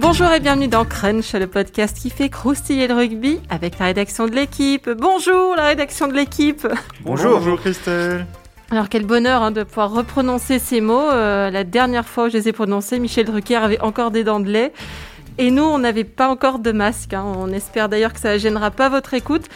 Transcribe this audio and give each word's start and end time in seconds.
Bonjour 0.00 0.32
et 0.32 0.40
bienvenue 0.40 0.66
dans 0.66 0.86
Crunch, 0.86 1.34
le 1.34 1.46
podcast 1.46 1.94
qui 1.94 2.08
fait 2.08 2.30
croustiller 2.30 2.88
le 2.88 2.94
rugby 2.94 3.38
avec 3.50 3.78
la 3.78 3.84
rédaction 3.84 4.26
de 4.26 4.34
l'équipe. 4.34 4.88
Bonjour 4.88 5.54
la 5.54 5.66
rédaction 5.66 6.08
de 6.08 6.14
l'équipe. 6.14 6.66
Bonjour. 7.02 7.38
Bonjour 7.38 7.60
Christelle. 7.60 8.24
Alors 8.70 8.88
quel 8.88 9.04
bonheur 9.04 9.42
hein, 9.42 9.50
de 9.50 9.62
pouvoir 9.62 9.92
reprononcer 9.92 10.58
ces 10.58 10.80
mots. 10.80 11.10
Euh, 11.10 11.50
la 11.50 11.64
dernière 11.64 12.06
fois 12.06 12.24
où 12.24 12.28
je 12.30 12.38
les 12.38 12.48
ai 12.48 12.52
prononcés, 12.52 12.98
Michel 12.98 13.26
Drucker 13.26 13.56
avait 13.56 13.80
encore 13.82 14.10
des 14.10 14.24
dents 14.24 14.40
de 14.40 14.48
lait. 14.48 14.72
Et 15.36 15.50
nous, 15.50 15.64
on 15.64 15.78
n'avait 15.78 16.04
pas 16.04 16.30
encore 16.30 16.60
de 16.60 16.72
masque. 16.72 17.12
Hein. 17.12 17.24
On 17.36 17.52
espère 17.52 17.90
d'ailleurs 17.90 18.14
que 18.14 18.20
ça 18.20 18.32
ne 18.32 18.38
gênera 18.38 18.70
pas 18.70 18.88
votre 18.88 19.12
écoute. 19.12 19.48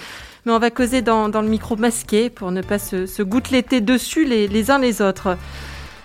Mais 0.45 0.53
on 0.53 0.59
va 0.59 0.71
causer 0.71 1.01
dans, 1.01 1.29
le 1.29 1.49
micro 1.49 1.75
masqué 1.77 2.29
pour 2.29 2.51
ne 2.51 2.61
pas 2.61 2.79
se, 2.79 3.07
se 3.07 3.23
gouteletter 3.23 3.81
dessus 3.81 4.27
les, 4.27 4.47
les 4.47 4.71
uns 4.71 4.79
les 4.79 5.01
autres. 5.01 5.39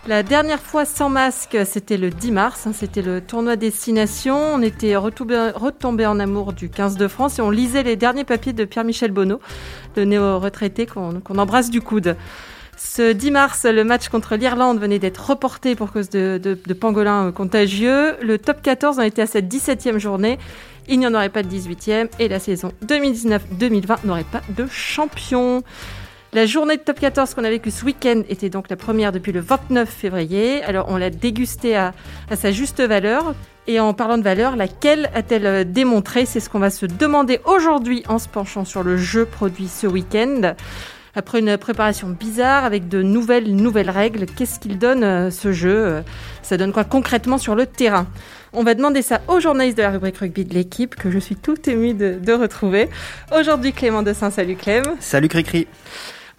La 0.10 0.24
dernière 0.24 0.60
fois 0.60 0.86
sans 0.86 1.08
masque, 1.08 1.56
c'était 1.66 1.96
le 1.96 2.10
10 2.10 2.32
mars, 2.32 2.66
hein, 2.66 2.72
c'était 2.74 3.04
le 3.04 3.22
tournoi 3.22 3.58
Destination. 3.58 4.56
On 4.56 4.62
était 4.64 4.96
retombé, 4.96 6.08
en 6.08 6.20
amour 6.20 6.54
du 6.54 6.68
15 6.68 6.98
de 6.98 7.08
France 7.08 7.38
et 7.38 7.44
on 7.44 7.52
lisait 7.52 7.84
les 7.84 7.96
derniers 7.96 8.24
papiers 8.24 8.52
de 8.52 8.66
Pierre-Michel 8.66 9.12
Bonneau, 9.12 9.40
le 9.96 10.06
néo-retraité 10.06 10.88
qu'on 10.88 11.22
embrasse 11.38 11.70
du 11.70 11.82
coude. 11.82 12.16
Ce 12.76 13.12
10 13.12 13.30
mars, 13.30 13.66
le 13.66 13.84
match 13.84 14.10
contre 14.10 14.36
l'Irlande 14.36 14.80
venait 14.80 14.98
d'être 14.98 15.30
reporté 15.30 15.76
pour 15.76 15.92
cause 15.92 16.10
de, 16.10 16.42
de, 16.44 16.74
pangolins 16.74 17.32
contagieux. 17.32 18.16
Le 18.24 18.40
top 18.40 18.64
14 18.64 18.98
en 18.98 19.04
était 19.04 19.22
à 19.22 19.28
cette 19.28 19.48
17e 19.48 20.00
journée. 20.00 20.40
Il 20.88 20.98
n'y 20.98 21.06
en 21.06 21.14
aurait 21.14 21.30
pas 21.30 21.44
de 21.44 21.50
18e 21.50 22.10
et 22.18 22.28
la 22.28 22.40
saison 22.40 22.72
2019-2020 22.84 24.08
n'aurait 24.08 24.24
pas 24.24 24.42
de 24.58 24.66
champion. 24.66 25.62
La 26.32 26.46
journée 26.46 26.78
de 26.78 26.82
top 26.84 27.00
14 27.00 27.34
qu'on 27.34 27.44
a 27.44 27.50
vécue 27.50 27.72
ce 27.72 27.84
week-end 27.84 28.22
était 28.30 28.52
donc 28.52 28.70
la 28.70 28.76
première 28.76 29.12
depuis 29.12 29.32
le 29.32 29.40
29 29.40 29.90
février. 29.90 30.62
Alors 30.64 30.86
on 30.90 30.98
l'a 30.98 31.10
dégustée 31.10 31.76
à, 31.76 31.92
sa 32.36 32.52
juste 32.52 32.82
valeur. 32.82 33.34
Et 33.66 33.80
en 33.80 33.96
parlant 33.96 34.20
de 34.20 34.24
valeur, 34.24 34.56
laquelle 34.56 35.10
a-t-elle 35.16 35.46
euh, 35.48 35.64
démontré? 35.64 36.28
C'est 36.28 36.40
ce 36.40 36.48
qu'on 36.48 36.60
va 36.60 36.70
se 36.70 36.86
demander 36.86 37.40
aujourd'hui 37.46 38.04
en 38.08 38.20
se 38.20 38.28
penchant 38.28 38.64
sur 38.64 38.84
le 38.84 38.96
jeu 38.96 39.26
produit 39.26 39.68
ce 39.68 39.88
week-end. 39.88 40.54
Après 41.16 41.40
une 41.40 41.58
préparation 41.58 42.10
bizarre 42.10 42.64
avec 42.64 42.88
de 42.88 43.02
nouvelles 43.02 43.56
nouvelles 43.56 43.90
règles, 43.90 44.28
qu'est-ce 44.28 44.60
qu'il 44.60 44.78
donne 44.78 45.04
euh, 45.04 45.32
ce 45.32 45.52
jeu? 45.52 46.04
Ça 46.44 46.58
donne 46.58 46.74
quoi 46.74 46.84
concrètement 46.84 47.40
sur 47.40 47.56
le 47.56 47.66
terrain? 47.66 48.06
On 48.54 48.64
va 48.64 48.76
demander 48.76 49.02
ça 49.02 49.22
aux 49.28 49.40
journalistes 49.40 49.78
de 49.78 49.84
la 49.84 49.90
rubrique 49.90 50.18
rugby 50.18 50.46
de 50.46 50.54
l'équipe 50.54 50.94
que 50.94 51.10
je 51.10 51.18
suis 51.18 51.36
tout 51.36 51.58
ému 51.68 51.96
de, 51.96 52.20
de 52.22 52.34
retrouver. 52.34 52.88
Aujourd'hui 53.36 53.74
Clément 53.74 54.04
Dessin, 54.04 54.30
salut 54.30 54.56
Clem. 54.56 54.84
Salut 55.00 55.28
Cricri. 55.28 55.68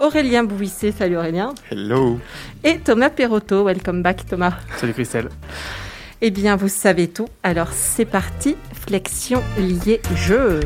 Aurélien 0.00 0.44
Bouissé, 0.44 0.92
salut 0.92 1.18
Aurélien. 1.18 1.54
Hello. 1.70 2.18
Et 2.64 2.78
Thomas 2.78 3.10
Perotto, 3.10 3.64
welcome 3.64 4.02
back 4.02 4.24
Thomas. 4.24 4.54
Salut 4.78 4.94
Christelle. 4.94 5.28
Eh 6.22 6.30
bien, 6.30 6.56
vous 6.56 6.68
savez 6.68 7.08
tout. 7.08 7.28
Alors, 7.42 7.68
c'est 7.72 8.06
parti. 8.06 8.56
Flexion 8.72 9.42
liée 9.58 10.00
jeu. 10.16 10.60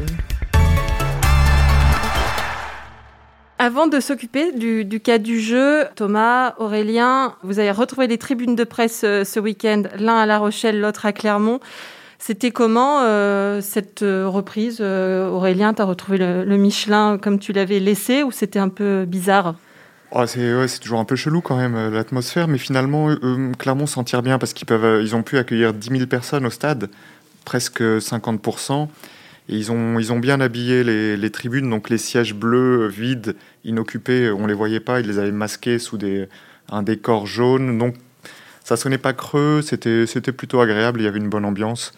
Avant 3.58 3.88
de 3.88 3.98
s'occuper 3.98 4.52
du, 4.52 5.00
cas 5.00 5.18
du 5.18 5.40
jeu, 5.40 5.86
Thomas, 5.96 6.54
Aurélien, 6.58 7.34
vous 7.42 7.58
avez 7.58 7.72
retrouvé 7.72 8.06
les 8.06 8.18
tribunes 8.18 8.54
de 8.54 8.64
presse 8.64 9.02
euh, 9.02 9.24
ce 9.24 9.40
week-end, 9.40 9.82
l'un 9.98 10.16
à 10.16 10.26
La 10.26 10.38
Rochelle, 10.38 10.80
l'autre 10.80 11.06
à 11.06 11.12
Clermont. 11.12 11.58
C'était 12.26 12.52
comment 12.52 13.02
euh, 13.02 13.60
cette 13.60 14.00
euh, 14.00 14.26
reprise 14.26 14.78
euh, 14.80 15.28
Aurélien, 15.28 15.74
tu 15.74 15.82
as 15.82 15.84
retrouvé 15.84 16.16
le, 16.16 16.56
Michelin 16.56 17.18
comme 17.18 17.38
tu 17.38 17.52
l'avais 17.52 17.80
laissé 17.80 18.22
ou 18.22 18.30
c'était 18.30 18.58
un 18.58 18.70
peu 18.70 19.04
bizarre? 19.04 19.56
Oh, 20.10 20.24
c'est 20.24 20.78
toujours 20.80 21.00
un 21.00 21.04
peu 21.04 21.16
chelou 21.16 21.42
quand 21.42 21.58
même 21.58 21.90
l'atmosphère, 21.92 22.48
mais 22.48 22.56
finalement 22.56 23.14
Clermont 23.58 23.84
s'en 23.84 24.04
tire 24.04 24.22
bien 24.22 24.38
parce 24.38 24.54
qu'ils 24.54 24.66
peuvent, 24.66 25.02
ils 25.02 25.14
ont 25.14 25.22
pu 25.22 25.36
accueillir 25.36 25.74
10 25.74 25.90
000 25.90 26.06
personnes 26.06 26.46
au 26.46 26.50
stade, 26.50 26.88
presque 27.44 27.82
50%. 27.82 28.88
Et 29.50 29.56
ils 29.56 29.70
ont, 29.70 29.98
ils 29.98 30.10
ont 30.10 30.18
bien 30.18 30.40
habillé 30.40 30.82
les, 30.82 31.30
tribunes, 31.30 31.68
donc 31.68 31.90
les 31.90 31.98
sièges 31.98 32.32
bleus 32.32 32.88
vides, 32.88 33.36
inoccupés, 33.66 34.30
on 34.30 34.46
les 34.46 34.54
voyait 34.54 34.80
pas, 34.80 35.00
ils 35.00 35.06
les 35.06 35.18
avaient 35.18 35.30
masqués 35.30 35.78
sous 35.78 35.98
des, 35.98 36.26
un 36.70 36.82
décor 36.82 37.26
jaune. 37.26 37.76
Donc 37.76 37.96
ça 38.64 38.76
sonnait 38.76 38.98
pas 38.98 39.12
creux, 39.12 39.62
c'était 39.62 40.32
plutôt 40.32 40.60
agréable, 40.60 41.00
il 41.00 41.04
y 41.04 41.06
avait 41.06 41.18
une 41.18 41.28
bonne 41.28 41.44
ambiance. 41.44 41.92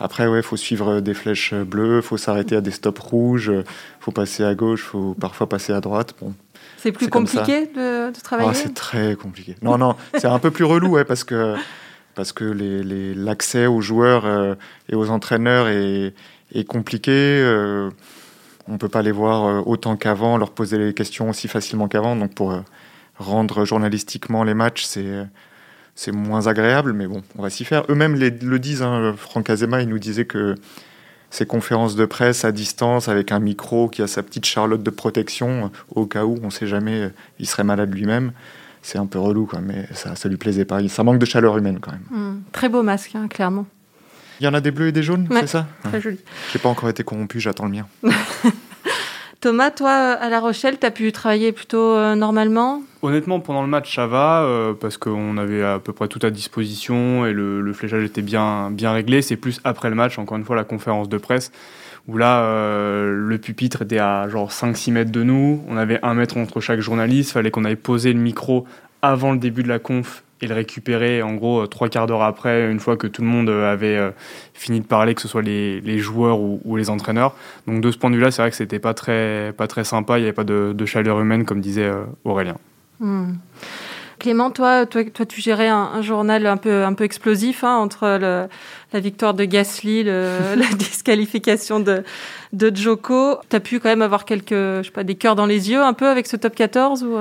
Après, 0.00 0.26
ouais, 0.26 0.40
faut 0.40 0.56
suivre 0.56 1.00
des 1.00 1.12
flèches 1.12 1.52
bleues, 1.52 2.00
faut 2.00 2.16
s'arrêter 2.16 2.56
à 2.56 2.62
des 2.62 2.70
stops 2.70 2.98
rouges, 2.98 3.52
faut 4.00 4.12
passer 4.12 4.42
à 4.42 4.54
gauche, 4.54 4.82
faut 4.82 5.14
parfois 5.14 5.46
passer 5.46 5.74
à 5.74 5.82
droite. 5.82 6.14
Bon, 6.20 6.32
c'est 6.78 6.90
plus 6.90 7.08
compliqué 7.08 7.66
de, 7.66 8.10
travailler? 8.22 8.50
Ah, 8.50 8.54
c'est 8.54 8.72
très 8.72 9.14
compliqué. 9.14 9.56
Non, 9.60 9.76
non, 9.76 9.94
c'est 10.14 10.26
un 10.26 10.38
peu 10.38 10.50
plus 10.50 10.64
relou, 10.64 10.88
ouais, 10.88 11.04
parce 11.04 11.22
que 11.22 11.54
parce 12.14 12.32
que 12.32 12.44
l'accès 13.14 13.60
les, 13.60 13.66
aux 13.66 13.82
joueurs 13.82 14.24
euh, 14.24 14.54
et 14.88 14.94
aux 14.94 15.10
entraîneurs 15.10 15.68
est, 15.68 16.14
est 16.54 16.64
compliqué. 16.64 17.12
Euh, 17.12 17.90
on 18.66 18.78
peut 18.78 18.88
pas 18.88 19.02
les 19.02 19.12
voir 19.12 19.44
euh, 19.44 19.62
autant 19.66 19.96
qu'avant, 19.96 20.38
leur 20.38 20.50
poser 20.50 20.78
les 20.78 20.94
questions 20.94 21.28
aussi 21.28 21.46
facilement 21.46 21.88
qu'avant. 21.88 22.16
Donc 22.16 22.34
pour 22.34 22.58
rendre 23.18 23.66
journalistiquement 23.66 24.44
les 24.44 24.54
matchs, 24.54 24.84
c'est 24.84 25.26
c'est 25.94 26.12
moins 26.12 26.46
agréable, 26.46 26.92
mais 26.92 27.06
bon, 27.06 27.22
on 27.36 27.42
va 27.42 27.50
s'y 27.50 27.64
faire. 27.64 27.84
Eux-mêmes 27.88 28.16
le 28.18 28.58
disent, 28.58 28.82
hein, 28.82 29.14
Franck 29.16 29.50
Azema, 29.50 29.82
il 29.82 29.88
nous 29.88 29.98
disait 29.98 30.24
que 30.24 30.54
ces 31.30 31.46
conférences 31.46 31.94
de 31.94 32.04
presse 32.04 32.44
à 32.44 32.52
distance, 32.52 33.08
avec 33.08 33.32
un 33.32 33.38
micro 33.38 33.88
qui 33.88 34.02
a 34.02 34.06
sa 34.06 34.22
petite 34.22 34.46
charlotte 34.46 34.82
de 34.82 34.90
protection, 34.90 35.70
au 35.94 36.06
cas 36.06 36.24
où, 36.24 36.38
on 36.42 36.46
ne 36.46 36.50
sait 36.50 36.66
jamais, 36.66 37.10
il 37.38 37.46
serait 37.46 37.64
malade 37.64 37.94
lui-même. 37.94 38.32
C'est 38.82 38.98
un 38.98 39.06
peu 39.06 39.18
relou, 39.18 39.46
quoi, 39.46 39.60
mais 39.60 39.86
ça, 39.92 40.16
ça 40.16 40.28
lui 40.28 40.36
plaisait 40.36 40.64
pas. 40.64 40.86
Ça 40.88 41.04
manque 41.04 41.18
de 41.18 41.26
chaleur 41.26 41.56
humaine 41.56 41.78
quand 41.80 41.92
même. 41.92 42.04
Hmm. 42.10 42.40
très 42.50 42.68
beau 42.68 42.82
masque, 42.82 43.14
hein, 43.14 43.28
clairement. 43.28 43.66
Il 44.40 44.44
y 44.44 44.48
en 44.48 44.54
a 44.54 44.60
des 44.62 44.70
bleus 44.70 44.88
et 44.88 44.92
des 44.92 45.02
jaunes, 45.02 45.28
c'est 45.30 45.46
ça? 45.46 45.68
Très 45.84 46.00
joli. 46.00 46.18
Je 46.50 46.56
n'ai 46.56 46.62
pas 46.62 46.70
encore 46.70 46.88
été 46.88 47.04
corrompu, 47.04 47.40
j'attends 47.40 47.66
le 47.66 47.72
mien. 47.72 47.86
Thomas, 49.40 49.70
toi, 49.70 49.90
à 49.90 50.28
La 50.28 50.38
Rochelle, 50.38 50.78
tu 50.78 50.84
as 50.84 50.90
pu 50.90 51.12
travailler 51.12 51.52
plutôt 51.52 51.94
euh, 51.94 52.14
normalement? 52.14 52.82
Honnêtement, 53.00 53.40
pendant 53.40 53.62
le 53.62 53.68
match, 53.68 53.94
ça 53.94 54.06
va, 54.06 54.42
euh, 54.42 54.74
parce 54.74 54.98
qu'on 54.98 55.38
avait 55.38 55.62
à 55.62 55.78
peu 55.78 55.94
près 55.94 56.08
tout 56.08 56.18
à 56.22 56.28
disposition 56.28 57.24
et 57.24 57.32
le, 57.32 57.72
fléchage 57.72 58.04
était 58.04 58.20
bien, 58.20 58.70
bien 58.70 58.92
réglé. 58.92 59.22
C'est 59.22 59.36
plus 59.36 59.58
après 59.64 59.88
le 59.88 59.96
match, 59.96 60.18
encore 60.18 60.36
une 60.36 60.44
fois, 60.44 60.56
la 60.56 60.64
conférence 60.64 61.08
de 61.08 61.16
presse, 61.16 61.52
où 62.06 62.18
là, 62.18 62.42
euh, 62.42 63.14
le 63.14 63.38
pupitre 63.38 63.80
était 63.80 63.98
à 63.98 64.28
genre 64.28 64.50
5-6 64.50 64.92
mètres 64.92 65.12
de 65.12 65.22
nous. 65.22 65.64
On 65.68 65.78
avait 65.78 66.00
un 66.02 66.12
mètre 66.12 66.36
entre 66.36 66.60
chaque 66.60 66.80
journaliste. 66.80 67.32
Fallait 67.32 67.50
qu'on 67.50 67.64
aille 67.64 67.76
poser 67.76 68.12
le 68.12 68.20
micro 68.20 68.66
avant 69.00 69.32
le 69.32 69.38
début 69.38 69.62
de 69.62 69.68
la 69.68 69.78
conf 69.78 70.22
et 70.42 70.46
le 70.46 70.54
récupérer 70.54 71.22
en 71.22 71.34
gros 71.34 71.66
trois 71.66 71.88
quarts 71.88 72.06
d'heure 72.06 72.22
après, 72.22 72.70
une 72.70 72.80
fois 72.80 72.96
que 72.96 73.06
tout 73.06 73.22
le 73.22 73.28
monde 73.28 73.48
avait 73.48 73.96
euh, 73.96 74.10
fini 74.54 74.80
de 74.80 74.86
parler, 74.86 75.14
que 75.14 75.20
ce 75.20 75.28
soit 75.28 75.42
les, 75.42 75.98
joueurs 75.98 76.40
ou, 76.40 76.76
les 76.76 76.90
entraîneurs. 76.90 77.34
Donc 77.66 77.80
de 77.80 77.90
ce 77.90 77.98
point 77.98 78.10
de 78.10 78.16
vue-là, 78.16 78.30
c'est 78.30 78.42
vrai 78.42 78.50
que 78.50 78.56
c'était 78.56 78.78
pas 78.78 78.94
très, 78.94 79.52
pas 79.56 79.66
très 79.66 79.84
sympa, 79.84 80.18
il 80.18 80.22
n'y 80.22 80.26
avait 80.26 80.34
pas 80.34 80.44
de, 80.44 80.86
chaleur 80.86 81.20
humaine, 81.20 81.44
comme 81.44 81.60
disait 81.60 81.84
euh, 81.84 82.04
Aurélien. 82.24 82.56
Hmm. 83.00 83.34
Clément, 84.18 84.50
toi, 84.50 84.84
toi, 84.84 85.02
toi, 85.04 85.24
tu 85.24 85.40
gérais 85.40 85.68
un, 85.68 86.02
journal 86.02 86.46
un 86.46 86.58
peu, 86.58 86.84
un 86.84 86.92
peu 86.92 87.04
explosif 87.04 87.64
hein, 87.64 87.76
entre 87.76 88.18
la 88.92 89.00
victoire 89.00 89.32
de 89.32 89.46
Gasly, 89.46 90.04
la 90.04 90.74
disqualification 90.76 91.80
de, 91.80 92.02
de 92.52 92.76
Joko. 92.76 93.38
Tu 93.48 93.56
as 93.56 93.60
pu 93.60 93.80
quand 93.80 93.88
même 93.88 94.02
avoir 94.02 94.26
quelques, 94.26 94.50
je 94.50 94.82
sais 94.84 94.90
pas, 94.90 95.04
des 95.04 95.14
cœurs 95.14 95.36
dans 95.36 95.46
les 95.46 95.70
yeux 95.70 95.80
un 95.80 95.94
peu 95.94 96.06
avec 96.06 96.26
ce 96.26 96.36
top 96.36 96.54
14 96.54 97.02
ou... 97.04 97.16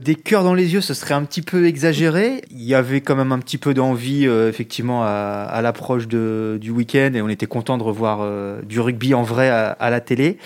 Euh? 0.00 0.04
Des 0.04 0.14
cœurs 0.14 0.44
dans 0.44 0.54
les 0.54 0.72
yeux, 0.72 0.80
ce 0.80 0.94
serait 0.94 1.14
un 1.14 1.24
petit 1.24 1.42
peu 1.42 1.66
exagéré. 1.66 2.42
Il 2.50 2.62
y 2.62 2.74
avait 2.74 3.00
quand 3.00 3.16
même 3.16 3.32
un 3.32 3.38
petit 3.38 3.58
peu 3.58 3.74
d'envie, 3.74 4.26
euh, 4.26 4.48
effectivement, 4.48 5.02
à, 5.04 5.60
l'approche 5.62 6.08
du 6.08 6.70
week-end, 6.70 7.12
et 7.14 7.22
on 7.22 7.28
était 7.28 7.46
content 7.46 7.78
de 7.78 7.82
revoir 7.82 8.20
euh, 8.22 8.62
du 8.62 8.80
rugby 8.80 9.14
en 9.14 9.22
vrai 9.22 9.48
à, 9.48 9.90
la 9.90 10.00
télé. 10.00 10.38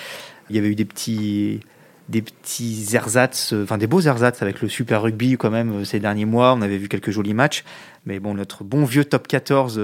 Il 0.51 0.57
y 0.57 0.59
avait 0.59 0.69
eu 0.69 0.75
des 0.75 0.85
petits, 0.85 1.61
des 2.09 2.23
petits 2.23 2.87
ersatz, 2.95 3.53
euh, 3.53 3.65
enfin 3.65 3.79
des 3.79 3.87
beaux 3.87 4.01
ersatz 4.01 4.43
avec 4.43 4.63
le 4.63 4.69
Super 4.69 5.03
Rugby 5.03 5.37
quand 5.37 5.51
même 5.51 5.85
ces 5.85 5.99
derniers 5.99 6.25
mois. 6.25 6.55
On 6.55 6.63
avait 6.63 6.79
vu 6.79 6.89
quelques 6.89 7.11
jolis 7.11 7.35
matchs, 7.35 7.65
mais 8.05 8.21
bon, 8.21 8.35
notre 8.35 8.63
bon 8.63 8.85
vieux 8.85 9.05
top 9.05 9.27
14 9.27 9.81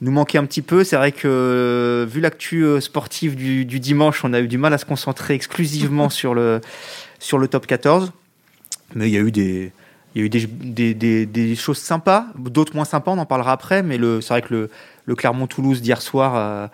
nous 0.00 0.10
manquait 0.10 0.38
un 0.38 0.44
petit 0.44 0.62
peu. 0.62 0.82
C'est 0.82 0.96
vrai 0.96 1.12
que 1.12 2.06
vu 2.10 2.20
l'actu 2.20 2.64
sportive 2.80 3.36
du, 3.36 3.64
du, 3.64 3.78
dimanche, 3.78 4.24
on 4.24 4.32
a 4.32 4.40
eu 4.40 4.48
du 4.48 4.58
mal 4.58 4.72
à 4.74 4.78
se 4.78 4.84
concentrer 4.84 5.34
exclusivement 5.34 6.08
sur 6.10 6.34
le, 6.34 6.60
sur 7.20 7.38
le 7.38 7.46
top 7.46 7.66
14. 7.66 8.12
Mais 8.94 9.08
il 9.08 9.12
y 9.12 9.16
a 9.16 9.20
eu 9.20 9.32
des, 9.32 9.72
il 10.14 10.20
y 10.20 10.22
a 10.22 10.26
eu 10.26 10.28
des, 10.28 10.94
des, 10.94 11.26
des, 11.26 11.54
choses 11.56 11.78
sympas, 11.78 12.26
d'autres 12.36 12.74
moins 12.74 12.84
sympas, 12.84 13.12
on 13.12 13.18
en 13.18 13.26
parlera 13.26 13.52
après, 13.52 13.82
mais 13.82 13.98
c'est 14.20 14.28
vrai 14.28 14.42
que 14.42 14.52
le, 14.52 14.70
le 15.06 15.14
Clermont-Toulouse 15.14 15.80
d'hier 15.80 16.02
soir 16.02 16.34
euh, 16.36 16.66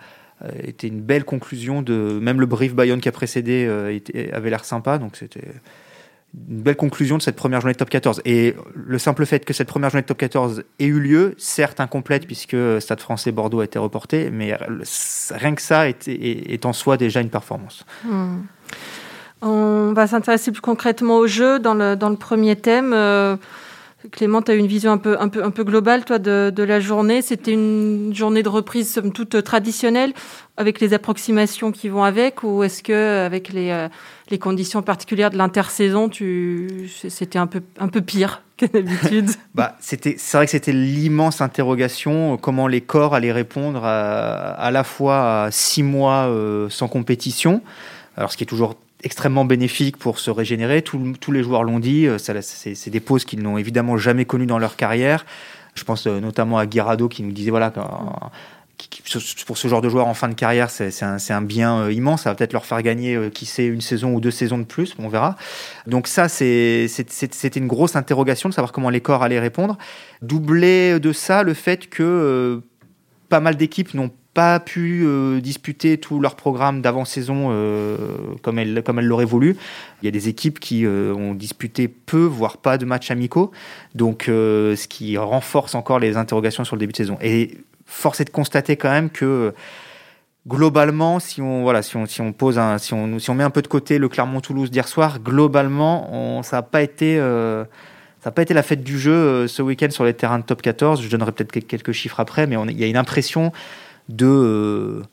euh, 0.43 0.51
était 0.63 0.87
une 0.87 1.01
belle 1.01 1.23
conclusion 1.23 1.81
de. 1.81 2.19
Même 2.21 2.39
le 2.39 2.45
Brief 2.45 2.73
Bayonne 2.73 2.99
qui 2.99 3.09
a 3.09 3.13
précédé 3.13 3.65
euh, 3.67 3.97
avait 4.33 4.49
l'air 4.49 4.65
sympa, 4.65 4.97
donc 4.97 5.15
c'était 5.15 5.45
une 6.33 6.61
belle 6.61 6.75
conclusion 6.75 7.17
de 7.17 7.21
cette 7.21 7.37
première 7.37 7.61
journée 7.61 7.73
de 7.73 7.77
top 7.77 7.89
14. 7.89 8.21
Et 8.25 8.55
le 8.75 8.99
simple 8.99 9.25
fait 9.25 9.45
que 9.45 9.53
cette 9.53 9.67
première 9.67 9.89
journée 9.89 10.03
de 10.03 10.07
top 10.07 10.17
14 10.17 10.63
ait 10.79 10.85
eu 10.85 10.99
lieu, 10.99 11.33
certes 11.37 11.79
incomplète 11.79 12.27
puisque 12.27 12.55
Stade 12.79 12.99
français 12.99 13.31
Bordeaux 13.31 13.61
a 13.61 13.63
été 13.63 13.79
reporté, 13.79 14.29
mais 14.29 14.55
rien 15.31 15.55
que 15.55 15.61
ça 15.61 15.89
est, 15.89 16.07
est, 16.07 16.65
en 16.65 16.73
soi 16.73 16.97
déjà 16.97 17.21
une 17.21 17.29
performance. 17.29 17.85
Hmm. 18.03 18.41
On 19.41 19.93
va 19.93 20.07
s'intéresser 20.07 20.51
plus 20.51 20.61
concrètement 20.61 21.17
au 21.17 21.27
jeu 21.27 21.59
dans 21.59 21.73
le, 21.73 21.95
dans 21.95 22.09
le 22.09 22.15
premier 22.15 22.55
thème. 22.55 22.91
Euh, 22.93 23.37
Clément, 24.11 24.41
tu 24.41 24.51
as 24.51 24.55
une 24.55 24.67
vision 24.67 24.93
un 24.93 24.97
peu, 24.97 25.17
un 25.19 25.27
peu, 25.27 25.43
un 25.43 25.51
peu 25.51 25.65
globale, 25.65 26.05
toi, 26.05 26.19
de, 26.19 26.53
de 26.55 26.63
la 26.63 26.79
journée. 26.79 27.21
C'était 27.21 27.51
une 27.51 28.15
journée 28.15 28.43
de 28.43 28.49
reprise, 28.49 28.93
somme 28.93 29.11
toute, 29.11 29.43
traditionnelle, 29.43 30.13
avec 30.55 30.79
les 30.79 30.93
approximations 30.93 31.73
qui 31.73 31.89
vont 31.89 32.03
avec, 32.03 32.43
ou 32.43 32.63
est-ce 32.63 32.81
que, 32.81 33.25
avec 33.25 33.49
les, 33.49 33.71
euh, 33.71 33.89
les 34.29 34.39
conditions 34.39 34.81
particulières 34.81 35.31
de 35.31 35.37
l'intersaison, 35.37 36.09
c'était 37.09 37.39
un 37.39 37.47
peu, 37.47 37.61
un 37.77 37.89
peu 37.89 37.99
pire 37.99 38.41
que 38.57 38.65
d'habitude? 38.65 39.31
Bah, 39.53 39.75
c'était, 39.81 40.15
C'est 40.17 40.37
vrai 40.37 40.45
que 40.45 40.51
c'était 40.51 40.71
l'immense 40.71 41.41
interrogation, 41.41 42.37
comment 42.37 42.67
les 42.67 42.81
corps 42.81 43.13
allaient 43.13 43.33
répondre 43.33 43.83
à, 43.83 44.51
à 44.53 44.71
la 44.71 44.85
fois 44.85 45.43
à 45.43 45.51
six 45.51 45.83
mois 45.83 46.27
euh, 46.27 46.69
sans 46.69 46.87
compétition, 46.87 47.61
alors 48.15 48.31
ce 48.31 48.37
qui 48.37 48.43
est 48.43 48.47
toujours 48.47 48.75
extrêmement 49.03 49.45
bénéfique 49.45 49.97
pour 49.97 50.19
se 50.19 50.31
régénérer. 50.31 50.81
tous 50.81 51.31
les 51.31 51.43
joueurs 51.43 51.63
l'ont 51.63 51.79
dit, 51.79 52.07
euh, 52.07 52.17
c'est 52.17 52.89
des 52.89 52.99
pauses 52.99 53.25
qu'ils 53.25 53.41
n'ont 53.41 53.57
évidemment 53.57 53.97
jamais 53.97 54.25
connues 54.25 54.45
dans 54.45 54.59
leur 54.59 54.75
carrière. 54.75 55.25
Je 55.75 55.83
pense 55.83 56.07
euh, 56.07 56.19
notamment 56.19 56.57
à 56.57 56.65
Guirado 56.65 57.07
qui 57.07 57.23
nous 57.23 57.31
disait 57.31 57.51
voilà, 57.51 57.71
pour 59.45 59.57
ce 59.57 59.67
genre 59.67 59.81
de 59.81 59.89
joueurs 59.89 60.07
en 60.07 60.13
fin 60.13 60.27
de 60.27 60.33
carrière, 60.33 60.69
c'est 60.69 61.03
un, 61.03 61.41
bien 61.41 61.79
euh, 61.79 61.93
immense. 61.93 62.23
Ça 62.23 62.29
va 62.29 62.35
peut-être 62.35 62.53
leur 62.53 62.65
faire 62.65 62.81
gagner, 62.81 63.29
qui 63.33 63.45
sait, 63.45 63.67
une 63.67 63.81
saison 63.81 64.13
ou 64.13 64.19
deux 64.19 64.31
saisons 64.31 64.57
de 64.57 64.65
plus, 64.65 64.95
on 64.99 65.07
verra. 65.07 65.37
Donc 65.87 66.07
ça, 66.07 66.27
c'était 66.27 67.47
une 67.55 67.67
grosse 67.67 67.95
interrogation 67.95 68.49
de 68.49 68.53
savoir 68.53 68.71
comment 68.71 68.89
les 68.89 69.01
corps 69.01 69.23
allaient 69.23 69.39
répondre. 69.39 69.77
Doublé 70.21 70.99
de 70.99 71.13
ça, 71.13 71.43
le 71.43 71.53
fait 71.53 71.87
que 71.87 72.61
pas 73.29 73.39
mal 73.39 73.55
d'équipes 73.55 73.93
n'ont 73.93 74.11
pas 74.39 74.61
pu 74.61 75.03
euh, 75.05 75.41
disputer 75.41 75.97
tout 75.97 76.21
leur 76.21 76.37
programme 76.37 76.81
d'avant-saison 76.81 77.49
euh, 77.51 77.97
comme 78.41 78.57
elles 78.57 78.83
comme 78.83 78.97
elle 78.97 79.05
l'auraient 79.05 79.25
voulu. 79.25 79.57
Il 80.01 80.05
y 80.05 80.07
a 80.07 80.11
des 80.11 80.29
équipes 80.29 80.61
qui 80.61 80.85
euh, 80.85 81.13
ont 81.13 81.33
disputé 81.33 81.89
peu, 81.89 82.23
voire 82.23 82.55
pas 82.55 82.77
de 82.77 82.85
matchs 82.85 83.11
amicaux, 83.11 83.51
donc 83.95 84.23
ce 84.27 84.87
qui 84.87 85.17
renforce 85.17 85.75
encore 85.75 85.99
les 85.99 86.15
interrogations 86.15 86.63
sur 86.63 86.77
le 86.77 86.79
début 86.79 86.93
de 86.93 86.97
saison. 86.97 87.17
Et 87.21 87.57
force 87.85 88.21
est 88.21 88.25
de 88.25 88.29
constater 88.29 88.77
quand 88.77 88.89
même 88.89 89.09
que 89.09 89.53
globalement, 90.47 91.19
si 91.19 91.41
on 91.41 91.63
voilà, 91.63 91.81
si 91.81 91.97
on, 91.97 92.05
si 92.05 92.21
on 92.21 92.31
pose 92.31 92.57
un, 92.57 92.77
si 92.77 92.93
on, 92.93 93.19
si 93.19 93.29
on 93.29 93.33
met 93.33 93.43
un 93.43 93.49
peu 93.49 93.61
de 93.61 93.67
côté 93.67 93.97
le 93.97 94.07
Clermont-Toulouse 94.07 94.71
d'hier 94.71 94.87
soir, 94.87 95.19
globalement, 95.19 96.41
ça 96.43 96.55
n'a 96.55 96.61
pas 96.61 96.81
été 96.81 97.17
ça 97.17 98.29
n'a 98.29 98.31
pas 98.31 98.41
été 98.41 98.53
la 98.53 98.63
fête 98.63 98.85
du 98.85 98.97
jeu 98.97 99.49
ce 99.49 99.61
week-end 99.61 99.89
sur 99.89 100.05
les 100.05 100.13
terrains 100.13 100.39
de 100.39 100.45
top 100.45 100.61
14. 100.61 101.01
Je 101.01 101.09
donnerai 101.09 101.33
peut-être 101.33 101.67
quelques 101.67 101.91
chiffres 101.91 102.21
après, 102.21 102.47
mais 102.47 102.55
il 102.69 102.79
y 102.79 102.85
a 102.85 102.87
une 102.87 102.95
impression 102.95 103.51
de 104.09 104.25
euh, 104.25 105.03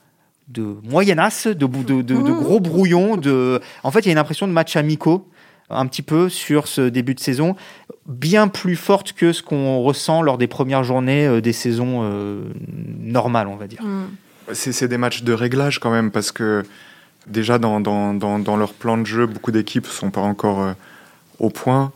de 0.49 0.77
moyennasse, 0.85 1.47
de, 1.47 1.67
de, 1.67 2.03
de, 2.03 2.15
mmh. 2.15 2.41
gros 2.41 2.61
brouillons. 2.61 3.17
De... 3.17 3.61
En 3.83 3.91
fait, 3.91 4.01
il 4.01 4.07
y 4.07 4.09
a 4.09 4.13
une 4.13 4.19
impression 4.19 4.47
de 4.47 4.53
match 4.53 4.77
amicaux 4.77 5.29
un 5.69 5.87
petit 5.87 6.03
peu 6.03 6.29
sur 6.29 6.69
ce 6.69 6.83
début 6.83 7.15
de 7.17 7.21
saison, 7.21 7.57
bien 8.07 8.47
plus 8.47 8.77
forte 8.77 9.13
que 9.13 9.33
ce 9.33 9.43
qu'on 9.43 9.81
ressent 9.81 10.23
lors 10.23 10.39
des 10.39 10.47
premières 10.47 10.85
journées 10.85 11.27
euh, 11.27 11.41
des 11.41 11.53
saisons 11.53 12.03
euh, 12.05 12.45
normales, 13.01 13.49
on 13.49 13.57
va 13.57 13.67
dire. 13.67 13.83
Mmh. 13.83 14.05
C'est 14.53 14.87
des 14.87 14.99
matchs 14.99 15.25
de 15.25 15.33
réglage 15.33 15.81
quand 15.81 15.91
même, 15.91 16.13
parce 16.13 16.31
que 16.31 16.63
déjà 17.27 17.59
dans, 17.59 17.81
dans, 17.81 18.15
dans, 18.15 18.39
dans 18.39 18.57
leur 18.57 18.75
plan 18.75 18.97
de 18.97 19.05
jeu, 19.05 19.27
beaucoup 19.27 19.51
d'équipes 19.51 19.87
sont 19.87 20.11
pas 20.11 20.21
encore 20.21 20.75
au 21.41 21.51
point. 21.51 21.91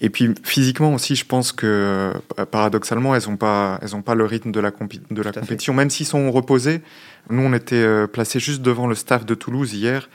Et 0.00 0.10
puis 0.10 0.34
physiquement 0.44 0.94
aussi, 0.94 1.16
je 1.16 1.24
pense 1.24 1.52
que 1.52 1.66
euh, 1.66 2.44
paradoxalement, 2.46 3.14
elles 3.14 3.28
n'ont 3.28 3.36
pas, 3.36 3.78
elles 3.82 3.96
ont 3.96 4.02
pas 4.02 4.14
le 4.14 4.24
rythme 4.24 4.52
de 4.52 4.60
la, 4.60 4.70
de 4.70 5.22
la 5.22 5.32
compétition, 5.32 5.74
même 5.74 5.90
s'ils 5.90 6.06
sont 6.06 6.30
reposés. 6.30 6.82
Nous, 7.30 7.42
on 7.42 7.52
était 7.52 7.74
euh, 7.76 8.06
placés 8.06 8.38
juste 8.38 8.62
devant 8.62 8.86
le 8.86 8.94
staff 8.94 9.26
de 9.26 9.34
Toulouse 9.34 9.74
hier, 9.74 10.08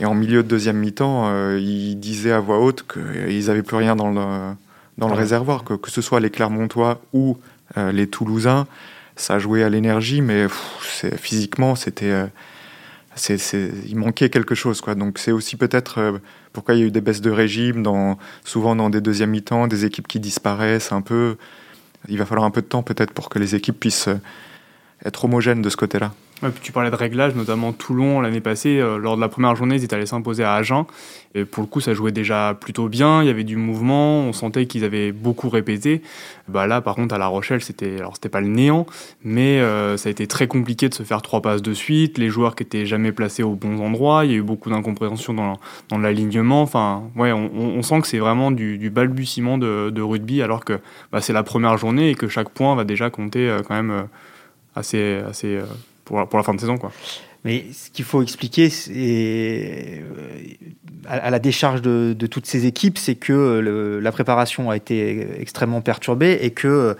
et 0.00 0.04
en 0.06 0.14
milieu 0.14 0.42
de 0.42 0.48
deuxième 0.48 0.78
mi-temps, 0.78 1.28
euh, 1.28 1.58
ils 1.60 1.96
disaient 1.96 2.32
à 2.32 2.40
voix 2.40 2.58
haute 2.58 2.84
qu'ils 2.92 3.46
n'avaient 3.46 3.62
plus 3.62 3.76
rien 3.76 3.94
dans 3.94 4.10
le, 4.10 4.54
dans 4.98 5.08
le 5.08 5.14
réservoir, 5.14 5.62
que, 5.62 5.74
que 5.74 5.90
ce 5.90 6.02
soit 6.02 6.18
les 6.20 6.30
Clermontois 6.30 7.00
ou 7.12 7.38
les 7.76 8.06
Toulousains, 8.06 8.66
ça 9.16 9.38
jouait 9.38 9.62
à 9.62 9.70
l'énergie, 9.70 10.20
mais 10.20 10.42
pff, 10.42 11.06
physiquement, 11.16 11.74
c'était 11.74 12.26
il 13.28 13.96
manquait 13.96 14.30
quelque 14.30 14.54
chose. 14.54 14.80
Quoi. 14.80 14.94
Donc 14.94 15.18
c'est 15.18 15.32
aussi 15.32 15.56
peut-être 15.56 15.98
euh, 15.98 16.18
pourquoi 16.52 16.74
il 16.74 16.80
y 16.80 16.82
a 16.82 16.86
eu 16.86 16.90
des 16.90 17.00
baisses 17.00 17.20
de 17.20 17.30
régime, 17.30 17.84
souvent 18.44 18.76
dans 18.76 18.90
des 18.90 19.00
deuxièmes 19.00 19.30
mi-temps, 19.30 19.66
des 19.66 19.84
équipes 19.84 20.08
qui 20.08 20.20
disparaissent 20.20 20.92
un 20.92 21.02
peu. 21.02 21.36
Il 22.08 22.18
va 22.18 22.26
falloir 22.26 22.46
un 22.46 22.50
peu 22.50 22.62
de 22.62 22.66
temps 22.66 22.82
peut-être 22.82 23.12
pour 23.12 23.28
que 23.28 23.38
les 23.38 23.54
équipes 23.54 23.78
puissent 23.78 24.08
euh, 24.08 24.20
être 25.04 25.24
homogènes 25.24 25.62
de 25.62 25.70
ce 25.70 25.76
côté-là 25.76 26.12
tu 26.62 26.72
parlais 26.72 26.90
de 26.90 26.96
réglage, 26.96 27.34
notamment 27.34 27.72
Toulon 27.72 28.20
l'année 28.20 28.40
passée, 28.40 28.80
euh, 28.80 28.98
lors 28.98 29.16
de 29.16 29.20
la 29.20 29.28
première 29.28 29.54
journée, 29.54 29.76
ils 29.76 29.84
étaient 29.84 29.94
allés 29.94 30.06
s'imposer 30.06 30.44
à 30.44 30.54
Agen. 30.54 30.86
Et 31.34 31.44
pour 31.44 31.62
le 31.62 31.66
coup, 31.66 31.80
ça 31.80 31.94
jouait 31.94 32.12
déjà 32.12 32.56
plutôt 32.60 32.88
bien, 32.88 33.22
il 33.22 33.26
y 33.26 33.30
avait 33.30 33.44
du 33.44 33.56
mouvement, 33.56 34.20
on 34.20 34.32
sentait 34.32 34.66
qu'ils 34.66 34.84
avaient 34.84 35.12
beaucoup 35.12 35.48
répété. 35.48 36.02
Bah 36.48 36.66
là, 36.66 36.80
par 36.80 36.94
contre, 36.94 37.14
à 37.14 37.18
La 37.18 37.26
Rochelle, 37.26 37.62
c'était 37.62 37.96
alors 37.98 38.14
c'était 38.16 38.28
pas 38.28 38.40
le 38.40 38.48
néant, 38.48 38.86
mais 39.24 39.60
euh, 39.60 39.96
ça 39.96 40.08
a 40.08 40.12
été 40.12 40.26
très 40.26 40.46
compliqué 40.46 40.88
de 40.88 40.94
se 40.94 41.04
faire 41.04 41.22
trois 41.22 41.40
passes 41.40 41.62
de 41.62 41.72
suite, 41.72 42.18
les 42.18 42.28
joueurs 42.28 42.54
qui 42.54 42.64
étaient 42.64 42.84
jamais 42.84 43.12
placés 43.12 43.42
au 43.42 43.54
bons 43.54 43.80
endroits, 43.80 44.24
il 44.24 44.32
y 44.32 44.34
a 44.34 44.36
eu 44.38 44.42
beaucoup 44.42 44.68
d'incompréhension 44.68 45.32
dans, 45.32 45.58
dans 45.88 45.98
l'alignement. 45.98 46.62
Enfin, 46.62 47.04
ouais, 47.16 47.32
on, 47.32 47.82
sent 47.82 48.00
que 48.02 48.06
c'est 48.06 48.18
vraiment 48.18 48.50
du, 48.50 48.90
balbutiement 48.90 49.56
de, 49.58 49.90
de, 49.90 50.02
rugby, 50.02 50.42
alors 50.42 50.64
que 50.64 50.80
bah, 51.12 51.20
c'est 51.20 51.32
la 51.32 51.42
première 51.42 51.78
journée 51.78 52.10
et 52.10 52.14
que 52.14 52.28
chaque 52.28 52.50
point 52.50 52.74
va 52.74 52.84
déjà 52.84 53.08
compter 53.08 53.48
euh, 53.48 53.62
quand 53.66 53.74
même 53.74 54.06
assez, 54.74 55.20
assez 55.28 55.58
pour, 56.04 56.18
la 56.18 56.42
fin 56.42 56.54
de 56.54 56.60
saison. 56.60 56.78
Quoi. 56.78 56.92
Mais 57.44 57.64
ce 57.72 57.90
qu'il 57.90 58.04
faut 58.04 58.22
expliquer 58.22 58.70
c'est, 58.70 58.92
euh, 58.94 60.42
à, 61.08 61.30
la 61.30 61.38
décharge 61.38 61.82
de, 61.82 62.26
toutes 62.26 62.46
ces 62.46 62.66
équipes, 62.66 62.98
c'est 62.98 63.16
que 63.16 64.00
la 64.02 64.12
préparation 64.12 64.70
a 64.70 64.76
été 64.76 65.40
extrêmement 65.40 65.80
perturbée 65.80 66.38
et 66.42 66.50
que 66.52 66.68
euh, 66.68 66.94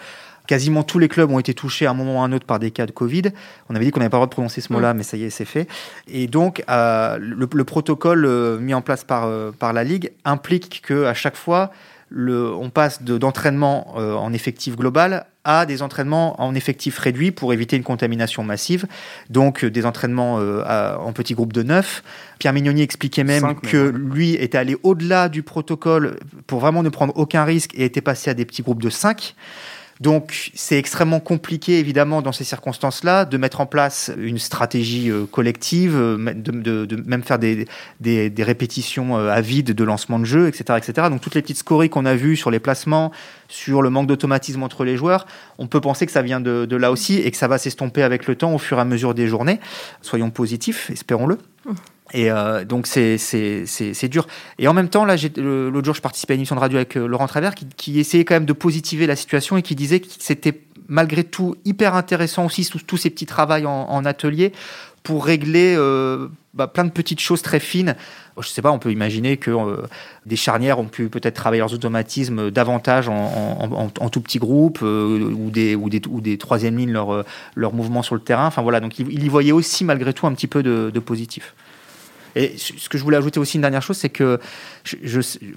quasiment 0.48 0.82
tous 0.82 0.98
les 0.98 1.06
clubs 1.08 1.30
ont 1.30 1.38
été 1.38 1.54
touchés 1.54 1.86
à 1.86 1.92
un 1.92 1.94
moment 1.94 2.18
ou 2.18 2.22
à 2.22 2.24
un 2.24 2.32
autre 2.32 2.44
par 2.44 2.58
des 2.58 2.72
cas 2.72 2.86
de 2.86 2.90
Covid. 2.90 3.22
On 3.68 3.76
avait 3.76 3.84
dit 3.84 3.90
qu'on 3.92 4.00
n'avait 4.00 4.10
pas 4.10 4.16
le 4.16 4.22
droit 4.22 4.26
de 4.26 4.32
prononcer 4.32 4.60
ce 4.60 4.72
mot-là, 4.72 4.94
mais 4.94 5.04
ça 5.04 5.16
y 5.16 5.22
est, 5.22 5.30
c'est 5.30 5.44
fait. 5.44 5.68
Et 6.08 6.26
donc, 6.26 6.64
euh, 6.68 7.18
le, 7.20 7.64
protocole 7.64 8.58
mis 8.60 8.74
en 8.74 8.82
place 8.82 9.04
par, 9.04 9.30
par 9.52 9.72
la 9.72 9.84
Ligue 9.84 10.10
implique 10.24 10.82
qu'à 10.84 11.14
chaque 11.14 11.36
fois, 11.36 11.70
le, 12.12 12.52
on 12.52 12.70
passe 12.70 13.02
d'entraînement 13.02 13.96
en 13.96 14.32
effectif 14.32 14.76
global 14.76 15.26
à 15.44 15.66
des 15.66 15.82
entraînements 15.82 16.40
en 16.40 16.54
effectif 16.54 16.98
réduit 16.98 17.32
pour 17.32 17.52
éviter 17.52 17.76
une 17.76 17.82
contamination 17.82 18.44
massive. 18.44 18.86
Donc 19.30 19.64
euh, 19.64 19.70
des 19.70 19.86
entraînements 19.86 20.38
euh, 20.38 20.96
en 20.96 21.12
petits 21.12 21.34
groupes 21.34 21.52
de 21.52 21.62
9. 21.62 22.02
Pierre 22.38 22.52
Mignoni 22.52 22.82
expliquait 22.82 23.24
même 23.24 23.54
que 23.60 23.76
lui 23.76 24.34
était 24.34 24.58
allé 24.58 24.76
au-delà 24.82 25.28
du 25.28 25.42
protocole 25.42 26.18
pour 26.46 26.60
vraiment 26.60 26.82
ne 26.82 26.88
prendre 26.88 27.16
aucun 27.16 27.44
risque 27.44 27.72
et 27.74 27.84
était 27.84 28.00
passé 28.00 28.30
à 28.30 28.34
des 28.34 28.44
petits 28.44 28.62
groupes 28.62 28.82
de 28.82 28.90
5. 28.90 29.34
Donc 30.02 30.50
c'est 30.54 30.78
extrêmement 30.78 31.20
compliqué, 31.20 31.78
évidemment, 31.78 32.22
dans 32.22 32.32
ces 32.32 32.42
circonstances-là, 32.42 33.24
de 33.24 33.36
mettre 33.36 33.60
en 33.60 33.66
place 33.66 34.10
une 34.18 34.40
stratégie 34.40 35.10
euh, 35.10 35.26
collective, 35.26 35.94
euh, 35.94 36.16
de, 36.34 36.96
même 37.06 37.22
faire 37.22 37.38
des, 37.38 37.66
répétitions 38.38 39.16
euh, 39.16 39.30
à 39.30 39.40
vide 39.40 39.70
de 39.70 39.84
lancement 39.84 40.18
de 40.18 40.24
jeu, 40.24 40.48
etc., 40.48 40.76
etc. 40.76 41.06
Donc 41.08 41.20
toutes 41.20 41.36
les 41.36 41.42
petites 41.42 41.58
scories 41.58 41.88
qu'on 41.88 42.04
a 42.04 42.16
vues 42.16 42.34
sur 42.34 42.50
les 42.50 42.58
placements, 42.58 43.12
sur 43.46 43.80
le 43.80 43.90
manque 43.90 44.08
d'automatisme 44.08 44.64
entre 44.64 44.84
les 44.84 44.96
joueurs, 44.96 45.24
on 45.58 45.68
peut 45.68 45.80
penser 45.80 46.04
que 46.04 46.12
ça 46.12 46.22
vient 46.22 46.40
de, 46.40 46.64
de 46.64 46.76
là 46.76 46.90
aussi 46.90 47.18
et 47.18 47.30
que 47.30 47.36
ça 47.36 47.46
va 47.46 47.58
s'estomper 47.58 48.02
avec 48.02 48.26
le 48.26 48.34
temps 48.34 48.52
au 48.52 48.58
fur 48.58 48.78
et 48.78 48.80
à 48.80 48.84
mesure 48.84 49.14
des 49.14 49.28
journées. 49.28 49.60
Soyons 50.00 50.30
positifs, 50.30 50.90
espérons-le. 50.90 51.38
Et 52.12 52.30
euh, 52.30 52.64
donc 52.64 52.86
c'est 52.86 54.08
dur. 54.08 54.26
Et 54.58 54.68
en 54.68 54.74
même 54.74 54.88
temps, 54.88 55.04
là, 55.04 55.16
l'autre 55.36 55.84
jour, 55.84 55.94
je 55.94 56.02
participais 56.02 56.32
à 56.32 56.34
une 56.34 56.40
émission 56.40 56.56
de 56.56 56.60
radio 56.60 56.76
avec 56.76 56.96
euh, 56.96 57.06
Laurent 57.06 57.26
Travers 57.26 57.54
qui, 57.54 57.98
essayait 57.98 58.24
quand 58.24 58.34
même 58.34 58.44
de 58.44 58.52
positiver 58.52 59.06
la 59.06 59.16
situation 59.16 59.56
et 59.56 59.62
qui 59.62 59.74
disait 59.74 60.00
que 60.00 60.08
c'était 60.18 60.60
malgré 60.88 61.24
tout 61.24 61.56
hyper 61.64 61.94
intéressant 61.94 62.44
aussi 62.46 62.68
tous 62.86 62.96
ces 62.96 63.08
petits 63.08 63.26
travaux 63.26 63.66
en, 63.66 64.04
atelier 64.04 64.52
pour 65.02 65.24
régler 65.24 65.74
euh, 65.76 66.28
bah, 66.54 66.66
plein 66.66 66.84
de 66.84 66.90
petites 66.90 67.20
choses 67.20 67.40
très 67.40 67.60
fines. 67.60 67.96
Je 68.38 68.48
sais 68.48 68.62
pas, 68.62 68.72
on 68.72 68.78
peut 68.78 68.92
imaginer 68.92 69.36
que 69.36 69.50
des 70.26 70.36
charnières 70.36 70.78
ont 70.78 70.86
pu 70.86 71.08
peut-être 71.08 71.34
travailler 71.34 71.60
leurs 71.60 71.74
automatismes 71.74 72.50
davantage 72.50 73.08
en, 73.08 74.08
tout 74.10 74.20
petit 74.20 74.38
groupe 74.38 74.80
ou, 74.82 75.50
des, 75.50 75.74
ou, 75.74 75.88
des, 75.88 76.00
ou 76.08 76.20
des 76.20 76.38
troisième 76.38 76.76
lignes 76.76 76.92
leur, 76.92 77.24
leur 77.54 77.74
mouvement 77.74 78.02
sur 78.02 78.14
le 78.14 78.20
terrain. 78.20 78.46
Enfin 78.46 78.62
voilà, 78.62 78.80
donc 78.80 78.98
il, 78.98 79.22
y 79.22 79.28
voyait 79.28 79.52
aussi 79.52 79.84
malgré 79.84 80.12
tout 80.12 80.26
un 80.26 80.32
petit 80.32 80.46
peu 80.46 80.62
de 80.62 80.98
positif. 80.98 81.54
Et 82.34 82.54
ce 82.56 82.88
que 82.88 82.98
je 82.98 83.02
voulais 83.02 83.16
ajouter 83.16 83.40
aussi 83.40 83.56
une 83.56 83.62
dernière 83.62 83.82
chose, 83.82 83.96
c'est 83.96 84.08
que 84.08 84.38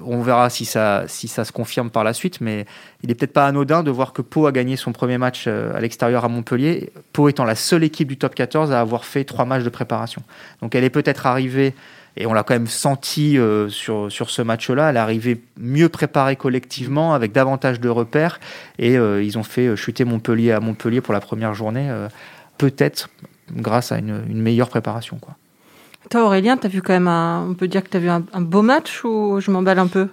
on 0.03 0.21
verra 0.21 0.49
si 0.49 0.65
ça, 0.65 1.07
se 1.07 1.51
confirme 1.51 1.89
par 1.89 2.03
la 2.03 2.13
suite, 2.13 2.41
mais 2.41 2.65
il 3.03 3.09
n'est 3.09 3.15
peut-être 3.15 3.33
pas 3.33 3.47
anodin 3.47 3.83
de 3.83 3.91
voir 3.91 4.13
que 4.13 4.21
Pau 4.21 4.47
a 4.47 4.51
gagné 4.51 4.75
son 4.75 4.91
premier 4.91 5.17
match 5.17 5.45
euh, 5.47 5.75
à 5.75 5.79
l'extérieur 5.79 6.25
à 6.25 6.29
Montpellier, 6.29 6.91
Pau 7.13 7.29
étant 7.29 7.45
la 7.45 7.55
seule 7.55 7.83
équipe 7.83 8.07
du 8.07 8.17
top 8.17 8.35
14 8.35 8.71
à 8.71 8.79
avoir 8.81 9.05
fait 9.05 9.23
trois 9.23 9.45
matchs 9.45 9.63
de 9.63 9.69
préparation. 9.69 10.21
Donc 10.61 10.75
elle 10.75 10.83
est 10.83 10.89
peut-être 10.89 11.25
arrivée, 11.25 11.73
et 12.17 12.25
on 12.25 12.33
l'a 12.33 12.43
quand 12.43 12.53
même 12.53 12.67
senti 12.67 13.37
euh, 13.37 13.69
sur, 13.69 14.09
ce 14.09 14.41
match-là, 14.41 14.89
elle 14.89 14.97
est 14.97 14.99
arrivée 14.99 15.41
mieux 15.57 15.89
préparée 15.89 16.35
collectivement, 16.35 17.13
avec 17.13 17.31
davantage 17.31 17.79
de 17.79 17.89
repères, 17.89 18.39
et 18.79 18.97
euh, 18.97 19.23
ils 19.23 19.37
ont 19.37 19.43
fait 19.43 19.75
chuter 19.75 20.05
Montpellier 20.05 20.51
à 20.51 20.59
Montpellier 20.59 21.01
pour 21.01 21.13
la 21.13 21.21
première 21.21 21.53
journée, 21.53 21.89
peut-être 22.57 23.09
grâce 23.51 23.91
à 23.91 23.99
une, 23.99 24.41
meilleure 24.41 24.69
préparation. 24.69 25.19
Toi, 26.09 26.25
Aurélien, 26.25 26.57
as 26.61 26.67
vu 26.67 26.81
quand 26.81 26.93
même 26.93 27.07
un, 27.07 27.47
on 27.49 27.53
peut 27.53 27.67
dire 27.67 27.83
que 27.83 27.89
tu 27.89 27.97
as 27.97 27.99
vu 27.99 28.09
un, 28.09 28.21
beau 28.41 28.61
match 28.61 29.03
ou 29.03 29.39
je 29.39 29.51
m'emballe 29.51 29.79
un 29.79 29.87
peu? 29.87 30.07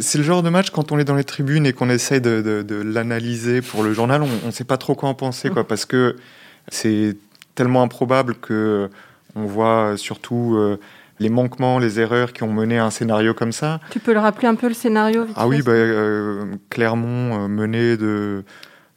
C'est 0.00 0.18
le 0.18 0.24
genre 0.24 0.42
de 0.42 0.50
match 0.50 0.70
quand 0.70 0.92
on 0.92 0.98
est 0.98 1.04
dans 1.04 1.14
les 1.14 1.24
tribunes 1.24 1.64
et 1.64 1.72
qu'on 1.72 1.88
essaye 1.88 2.20
de, 2.20 2.42
de, 2.42 2.62
de 2.62 2.74
l'analyser 2.82 3.62
pour 3.62 3.82
le 3.82 3.94
journal, 3.94 4.22
on 4.22 4.46
ne 4.46 4.52
sait 4.52 4.64
pas 4.64 4.76
trop 4.76 4.94
quoi 4.94 5.08
en 5.08 5.14
penser, 5.14 5.48
quoi, 5.48 5.66
parce 5.66 5.86
que 5.86 6.16
c'est 6.68 7.16
tellement 7.54 7.82
improbable 7.82 8.34
que 8.34 8.90
on 9.36 9.46
voit 9.46 9.96
surtout 9.96 10.54
euh, 10.56 10.78
les 11.20 11.28
manquements, 11.28 11.78
les 11.78 12.00
erreurs 12.00 12.32
qui 12.32 12.42
ont 12.42 12.52
mené 12.52 12.78
à 12.78 12.86
un 12.86 12.90
scénario 12.90 13.34
comme 13.34 13.52
ça. 13.52 13.80
Tu 13.90 14.00
peux 14.00 14.12
le 14.12 14.20
rappeler 14.20 14.48
un 14.48 14.54
peu 14.54 14.68
le 14.68 14.74
scénario 14.74 15.26
Ah 15.36 15.46
oui, 15.46 15.62
bah, 15.62 15.72
euh, 15.72 16.44
Clermont 16.70 17.44
euh, 17.44 17.48
mené 17.48 17.96
de 17.96 18.44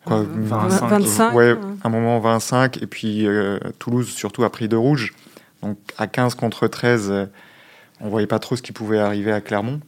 quoi, 0.04 0.24
25, 0.26 0.88
25. 0.88 1.34
ouais, 1.36 1.56
un 1.84 1.90
moment 1.90 2.20
25, 2.20 2.82
et 2.82 2.88
puis 2.88 3.28
euh, 3.28 3.60
Toulouse 3.80 4.10
surtout 4.10 4.44
a 4.44 4.50
pris 4.50 4.68
de 4.68 4.76
rouge. 4.76 5.14
Donc 5.62 5.78
à 5.98 6.08
15 6.08 6.36
contre 6.36 6.68
13, 6.68 7.10
euh, 7.10 7.26
on 8.02 8.10
voyait 8.10 8.28
pas 8.28 8.40
trop 8.40 8.56
ce 8.56 8.62
qui 8.62 8.72
pouvait 8.72 9.00
arriver 9.00 9.32
à 9.32 9.42
Clermont. 9.42 9.80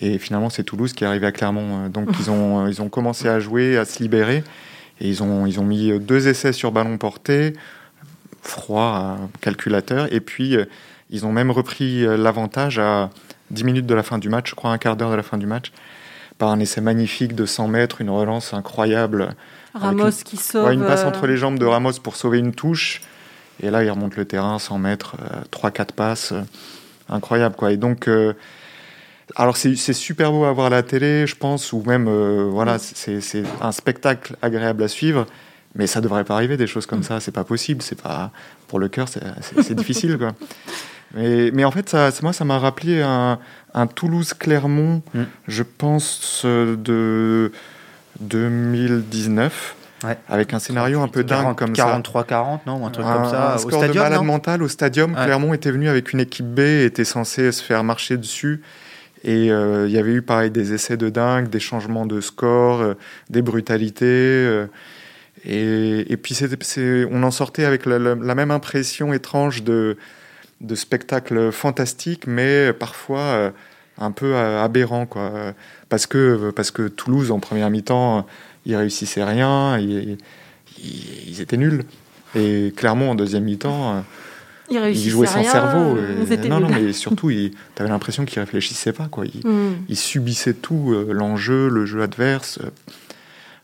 Et 0.00 0.18
finalement, 0.18 0.50
c'est 0.50 0.64
Toulouse 0.64 0.92
qui 0.92 1.04
est 1.04 1.06
arrivé 1.06 1.26
à 1.26 1.32
Clermont. 1.32 1.84
Euh, 1.84 1.88
Donc 1.88 2.08
ils 2.18 2.30
ont, 2.30 2.64
euh, 2.64 2.70
ils 2.70 2.82
ont 2.82 2.88
commencé 2.88 3.28
à 3.28 3.40
jouer, 3.40 3.76
à 3.78 3.84
se 3.84 4.02
libérer. 4.02 4.44
Et 5.00 5.08
ils 5.08 5.22
ont, 5.22 5.46
ils 5.46 5.58
ont 5.60 5.64
mis 5.64 5.98
deux 5.98 6.28
essais 6.28 6.52
sur 6.52 6.70
ballon 6.70 6.98
porté, 6.98 7.54
froid, 8.42 9.18
calculateur. 9.40 10.12
Et 10.12 10.20
puis, 10.20 10.56
ils 11.10 11.26
ont 11.26 11.32
même 11.32 11.50
repris 11.50 12.06
l'avantage 12.16 12.78
à 12.78 13.10
10 13.50 13.64
minutes 13.64 13.86
de 13.86 13.94
la 13.94 14.04
fin 14.04 14.18
du 14.18 14.28
match, 14.28 14.50
je 14.50 14.54
crois 14.54 14.70
un 14.70 14.78
quart 14.78 14.96
d'heure 14.96 15.10
de 15.10 15.16
la 15.16 15.24
fin 15.24 15.36
du 15.36 15.46
match, 15.46 15.72
par 16.38 16.50
un 16.50 16.60
essai 16.60 16.80
magnifique 16.80 17.34
de 17.34 17.44
100 17.44 17.66
mètres, 17.66 18.00
une 18.00 18.10
relance 18.10 18.54
incroyable. 18.54 19.34
Ramos 19.74 20.10
qui 20.24 20.36
sauve. 20.36 20.66
Ouais, 20.66 20.74
une 20.74 20.84
passe 20.84 21.04
entre 21.04 21.26
les 21.26 21.36
jambes 21.36 21.58
de 21.58 21.66
Ramos 21.66 21.94
pour 22.02 22.16
sauver 22.16 22.38
une 22.38 22.52
touche. 22.52 23.02
Et 23.62 23.70
là, 23.70 23.84
il 23.84 23.90
remonte 23.90 24.16
le 24.16 24.24
terrain, 24.24 24.58
100 24.58 24.78
mètres, 24.78 25.16
3-4 25.50 25.92
passes. 25.92 26.32
euh, 26.32 26.42
incroyable, 27.08 27.54
quoi. 27.56 27.70
Et 27.72 27.76
donc, 27.76 28.08
euh, 28.08 28.32
alors 29.36 29.56
c'est 29.56 29.74
super 29.92 30.32
beau 30.32 30.44
à 30.44 30.52
voir 30.52 30.66
à 30.68 30.70
la 30.70 30.82
télé, 30.82 31.26
je 31.26 31.36
pense, 31.36 31.72
ou 31.72 31.82
même, 31.86 32.08
euh, 32.08 32.48
voilà, 32.50 32.78
c'est 32.78 33.20
c'est 33.20 33.42
un 33.60 33.72
spectacle 33.72 34.36
agréable 34.42 34.82
à 34.82 34.88
suivre. 34.88 35.26
Mais 35.76 35.86
ça 35.88 36.00
devrait 36.00 36.24
pas 36.24 36.34
arriver, 36.34 36.56
des 36.56 36.66
choses 36.68 36.86
comme 36.86 37.02
ça. 37.02 37.18
C'est 37.20 37.32
pas 37.32 37.42
possible. 37.44 37.82
C'est 37.82 38.00
pas 38.00 38.30
pour 38.68 38.78
le 38.78 38.88
cœur, 38.88 39.08
c'est- 39.08 39.74
difficile, 39.74 40.16
quoi. 40.18 40.32
Mais, 41.16 41.52
mais 41.52 41.64
en 41.64 41.70
fait, 41.70 41.88
ça, 41.88 42.10
moi, 42.22 42.32
ça 42.32 42.44
m'a 42.44 42.58
rappelé 42.58 43.00
un, 43.00 43.38
un 43.72 43.86
Toulouse-Clermont, 43.86 45.00
Mm. 45.14 45.22
je 45.46 45.62
pense, 45.62 46.42
euh, 46.44 46.74
de 46.74 47.52
2019, 48.20 49.76
Ouais. 50.04 50.18
avec 50.28 50.52
un 50.52 50.58
scénario 50.58 51.00
un 51.00 51.08
peu 51.08 51.24
dingue 51.24 51.54
40, 51.54 51.58
comme 51.58 51.74
ça. 51.76 52.00
43-40, 52.00 52.60
non 52.66 52.82
ou 52.82 52.86
Un 52.86 52.90
truc 52.90 53.06
Un, 53.06 53.14
comme 53.14 53.30
ça. 53.30 53.52
un 53.52 53.54
au 53.54 53.58
score 53.58 53.78
stadium, 53.82 54.04
de 54.04 54.10
malade 54.10 54.24
mental 54.24 54.62
au 54.62 54.68
stadium. 54.68 55.14
Ouais. 55.14 55.24
Clermont 55.24 55.54
était 55.54 55.70
venu 55.70 55.88
avec 55.88 56.12
une 56.12 56.20
équipe 56.20 56.46
B, 56.46 56.58
était 56.60 57.04
censé 57.04 57.50
se 57.52 57.62
faire 57.62 57.82
marcher 57.84 58.16
dessus. 58.16 58.60
Et 59.26 59.50
euh, 59.50 59.86
il 59.88 59.92
y 59.92 59.98
avait 59.98 60.12
eu 60.12 60.20
pareil 60.22 60.50
des 60.50 60.74
essais 60.74 60.98
de 60.98 61.08
dingue, 61.08 61.48
des 61.48 61.60
changements 61.60 62.04
de 62.04 62.20
score, 62.20 62.80
euh, 62.82 62.94
des 63.30 63.40
brutalités. 63.40 64.04
euh, 64.06 64.66
et, 65.46 66.12
et 66.12 66.16
puis 66.16 66.38
on 67.10 67.22
en 67.22 67.30
sortait 67.30 67.64
avec 67.64 67.86
la, 67.86 67.98
la- 67.98 68.14
la 68.14 68.34
même 68.34 68.50
impression 68.50 69.12
étrange 69.12 69.62
de, 69.62 69.96
de 70.60 70.74
spectacle 70.74 71.50
fantastique, 71.52 72.26
mais 72.26 72.72
parfois 72.72 73.52
un 73.98 74.10
peu 74.10 74.36
aberrant. 74.36 75.06
Quoi. 75.06 75.32
Parce, 75.88 76.06
que, 76.06 76.50
parce 76.50 76.70
que 76.70 76.88
Toulouse, 76.88 77.30
en 77.30 77.40
première 77.40 77.68
mi-temps, 77.70 78.26
ils 78.66 78.76
réussissaient 78.76 79.24
rien, 79.24 79.78
ils, 79.78 80.16
ils- 80.82 81.28
ils 81.28 81.40
étaient 81.40 81.56
nuls. 81.56 81.84
Et 82.36 82.72
Clermont, 82.76 83.10
en 83.10 83.14
deuxième 83.14 83.44
mi-temps, 83.44 84.04
Il 84.70 84.76
ils 84.76 85.08
jouaient 85.10 85.26
sans 85.26 85.40
rien, 85.40 85.50
cerveau. 85.52 85.96
euh, 85.96 86.24
et- 86.28 86.48
non, 86.48 86.58
non, 86.60 86.68
mais 86.68 86.92
surtout, 86.92 87.30
tu 87.30 87.52
avais 87.78 87.88
l'impression 87.90 88.24
qu'ils 88.24 88.40
réfléchissaient 88.40 88.92
pas. 88.92 89.06
Quoi. 89.08 89.24
Ils, 89.26 89.46
Hmm. 89.46 89.74
ils 89.88 89.96
subissaient 89.96 90.54
tout, 90.54 90.92
euh, 90.92 91.12
l'enjeu, 91.12 91.68
le 91.68 91.86
jeu 91.86 92.02
adverse. 92.02 92.58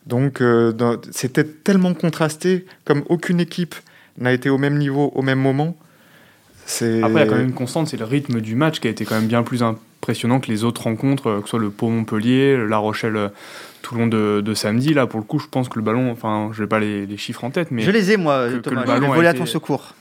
Donc, 0.06 0.40
euh, 0.40 0.72
c'était 1.10 1.44
tellement 1.44 1.94
contrasté, 1.94 2.64
comme 2.84 3.02
aucune 3.08 3.40
équipe 3.40 3.74
n'a 4.18 4.32
été 4.32 4.50
au 4.50 4.58
même 4.58 4.78
niveau 4.78 5.12
au 5.14 5.22
même 5.22 5.38
moment. 5.40 5.76
Après, 6.66 6.78
il 6.90 7.00
y 7.00 7.18
a 7.18 7.26
quand 7.26 7.34
même 7.36 7.48
une 7.48 7.52
constante, 7.52 7.88
c'est 7.88 7.96
le 7.96 8.04
rythme 8.04 8.40
du 8.40 8.54
match 8.54 8.78
qui 8.80 8.86
a 8.86 8.90
été 8.90 9.04
quand 9.04 9.16
même 9.16 9.26
bien 9.26 9.42
plus 9.42 9.62
impressionnant 9.62 10.38
que 10.38 10.46
les 10.50 10.62
autres 10.62 10.82
rencontres, 10.84 11.38
que 11.40 11.44
ce 11.44 11.50
soit 11.50 11.58
le 11.58 11.70
Pau-Montpellier, 11.70 12.56
La 12.68 12.76
Rochelle, 12.78 13.30
euh, 13.80 13.86
Toulon 13.88 14.06
de, 14.06 14.40
de 14.40 14.54
samedi. 14.54 14.94
Là, 14.94 15.06
pour 15.06 15.20
le 15.20 15.24
coup, 15.26 15.38
je 15.38 15.46
pense 15.46 15.68
que 15.68 15.78
le 15.78 15.84
ballon, 15.84 16.10
enfin, 16.10 16.50
je 16.52 16.62
n'ai 16.62 16.68
pas 16.68 16.78
les, 16.78 17.06
les 17.06 17.16
chiffres 17.16 17.44
en 17.44 17.50
tête, 17.50 17.70
mais 17.70 17.82
Je 17.82 17.90
les 17.90 18.12
ai, 18.12 18.16
moi, 18.16 18.48
que- 18.48 18.56
que 18.56 18.60
Thomas. 18.60 18.80
le 18.82 18.86
Je 18.86 18.92
vais 18.92 19.00
ballon 19.00 19.12
a 19.12 19.16
voler 19.16 19.28
à 19.28 19.30
été- 19.30 19.40
ton 19.40 19.46
secours. 19.46 19.94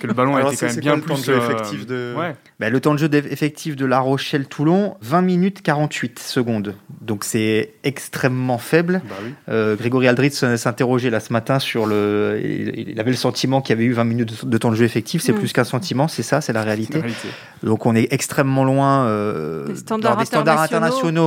Que 0.00 0.06
le 0.06 0.12
ballon 0.14 0.34
a 0.34 0.38
Alors, 0.38 0.52
été 0.52 0.66
quand 0.66 0.72
même 0.72 0.80
bien 0.80 0.92
quoi 0.92 1.00
le 1.00 1.02
temps 1.06 1.14
plus. 1.14 1.26
de 1.26 1.32
jeu 1.32 1.40
euh, 1.40 1.44
effectif 1.44 1.86
de- 1.86 2.14
Ouais, 2.16 2.34
Bah, 2.60 2.70
le 2.70 2.80
temps 2.80 2.92
de 2.94 2.98
jeu 2.98 3.08
effectif 3.12 3.76
de 3.76 3.84
La 3.86 4.00
Rochelle-Toulon, 4.00 4.96
20 5.00 5.22
minutes 5.22 5.62
48 5.62 6.18
secondes. 6.18 6.74
Donc 7.00 7.24
c'est 7.24 7.72
extrêmement 7.84 8.58
faible. 8.58 9.02
bah 9.08 9.14
oui. 9.24 9.32
Euh, 9.48 9.76
Grégory 9.76 10.08
Aldritz 10.08 10.42
euh, 10.42 10.56
s'interrogeait 10.56 11.10
là 11.10 11.20
ce 11.20 11.32
matin 11.32 11.58
sur 11.58 11.86
le. 11.86 12.40
Il 12.42 12.98
avait 13.00 13.10
le 13.10 13.16
sentiment 13.16 13.60
qu'il 13.62 13.74
y 13.74 13.78
avait 13.78 13.84
eu 13.86 13.92
20 13.92 14.04
minutes 14.04 14.44
de- 14.46 14.58
temps 14.58 14.70
de 14.70 14.76
jeu 14.76 14.84
effectif. 14.84 15.22
C'est 15.22 15.32
Mm. 15.32 15.38
plus 15.38 15.52
qu'un 15.52 15.64
sentiment, 15.64 16.08
c'est 16.08 16.22
ça, 16.22 16.40
c'est 16.40 16.52
la 16.52 16.62
réalité. 16.62 16.94
la 16.94 17.00
réalité. 17.00 17.28
Donc 17.62 17.86
on 17.86 17.94
est 17.94 18.12
extrêmement 18.12 18.64
loin 18.64 19.06
euh, 19.06 19.66
Des 19.66 19.76
standards 19.76 20.12
alors, 20.12 20.20
des 20.20 20.26
standards 20.26 20.60
internationaux. 20.60 20.86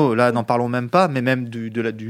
internationaux. 0.10 0.16
Là, 0.16 0.32
n'en 0.32 0.44
parlons 0.44 0.68
même 0.70 0.90
pas, 0.90 1.08
mais 1.08 1.22
même 1.22 1.50
du, 1.50 1.70
de 1.70 1.82
la- 1.82 1.92
du- 1.92 2.10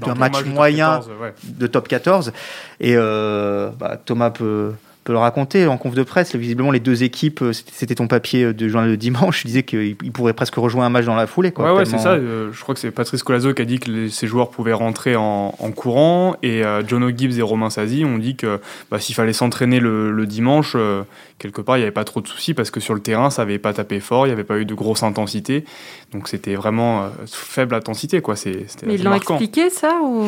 Dans 0.00 0.06
d'un 0.08 0.14
match 0.14 0.32
top 0.38 0.46
moyen 0.46 0.86
14, 1.00 1.10
ouais. 1.20 1.34
de 1.44 1.66
top 1.66 1.86
14. 1.88 2.32
Et 2.80 2.94
euh, 2.96 3.70
bah, 3.78 4.00
Thomas 4.04 4.30
peut, 4.30 4.72
peut 5.04 5.12
le 5.12 5.18
raconter 5.18 5.66
en 5.66 5.78
conf 5.78 5.94
de 5.94 6.02
presse. 6.04 6.34
Visiblement, 6.36 6.70
les 6.70 6.78
deux 6.80 7.02
équipes, 7.02 7.42
euh, 7.42 7.52
c'était 7.52 7.94
ton 7.96 8.06
papier 8.06 8.52
de 8.54 8.68
journal 8.68 8.88
de 8.90 8.94
dimanche, 8.96 9.42
je 9.42 9.46
disais 9.48 9.62
qu'ils 9.64 9.96
ils 10.02 10.12
pourraient 10.12 10.32
presque 10.32 10.54
rejoindre 10.54 10.86
un 10.86 10.90
match 10.90 11.04
dans 11.06 11.16
la 11.16 11.26
foulée. 11.26 11.50
Quoi, 11.50 11.64
ouais, 11.72 11.78
ouais, 11.78 11.82
tellement- 11.84 11.98
c'est 11.98 12.04
ça. 12.04 12.12
euh, 12.14 12.50
je 12.52 12.60
crois 12.62 12.74
que 12.74 12.80
c'est 12.80 12.90
Patrice 12.92 13.22
Colazo 13.24 13.52
qui 13.52 13.62
a 13.62 13.64
dit 13.64 13.80
que 13.80 13.90
les- 13.90 14.10
ces 14.10 14.26
joueurs 14.28 14.50
pouvaient 14.50 14.72
rentrer 14.72 15.16
en, 15.16 15.54
en 15.58 15.70
courant. 15.72 16.36
Et 16.42 16.64
euh, 16.64 16.86
Jono 16.86 17.10
Gibbs 17.10 17.36
et 17.38 17.42
Romain 17.42 17.70
Sazi 17.70 18.04
ont 18.04 18.18
dit 18.18 18.36
que 18.36 18.60
bah, 18.90 19.00
s'il 19.00 19.14
fallait 19.14 19.32
s'entraîner 19.32 19.80
le, 19.80 20.12
le 20.12 20.26
dimanche, 20.26 20.74
euh, 20.76 21.02
quelque 21.38 21.60
part, 21.60 21.76
il 21.76 21.80
n'y 21.80 21.84
avait 21.84 21.90
pas 21.90 22.04
trop 22.04 22.20
de 22.20 22.28
soucis 22.28 22.54
parce 22.54 22.70
que 22.70 22.78
sur 22.78 22.94
le 22.94 23.00
terrain, 23.00 23.30
ça 23.30 23.42
n'avait 23.42 23.58
pas 23.58 23.72
tapé 23.72 23.98
fort, 23.98 24.26
il 24.26 24.28
n'y 24.28 24.34
avait 24.34 24.44
pas 24.44 24.58
eu 24.58 24.64
de 24.64 24.74
grosse 24.74 25.02
intensité. 25.02 25.64
Donc 26.12 26.28
c'était 26.28 26.54
vraiment 26.54 27.02
euh, 27.02 27.08
faible 27.26 27.74
intensité. 27.74 28.20
Quoi. 28.20 28.36
C'est- 28.36 28.66
C'était 28.68 28.86
Mais 28.86 28.94
ils 28.94 29.02
l'ont 29.02 29.10
expliqué 29.14 29.68
ça 29.70 30.00
ou? 30.04 30.26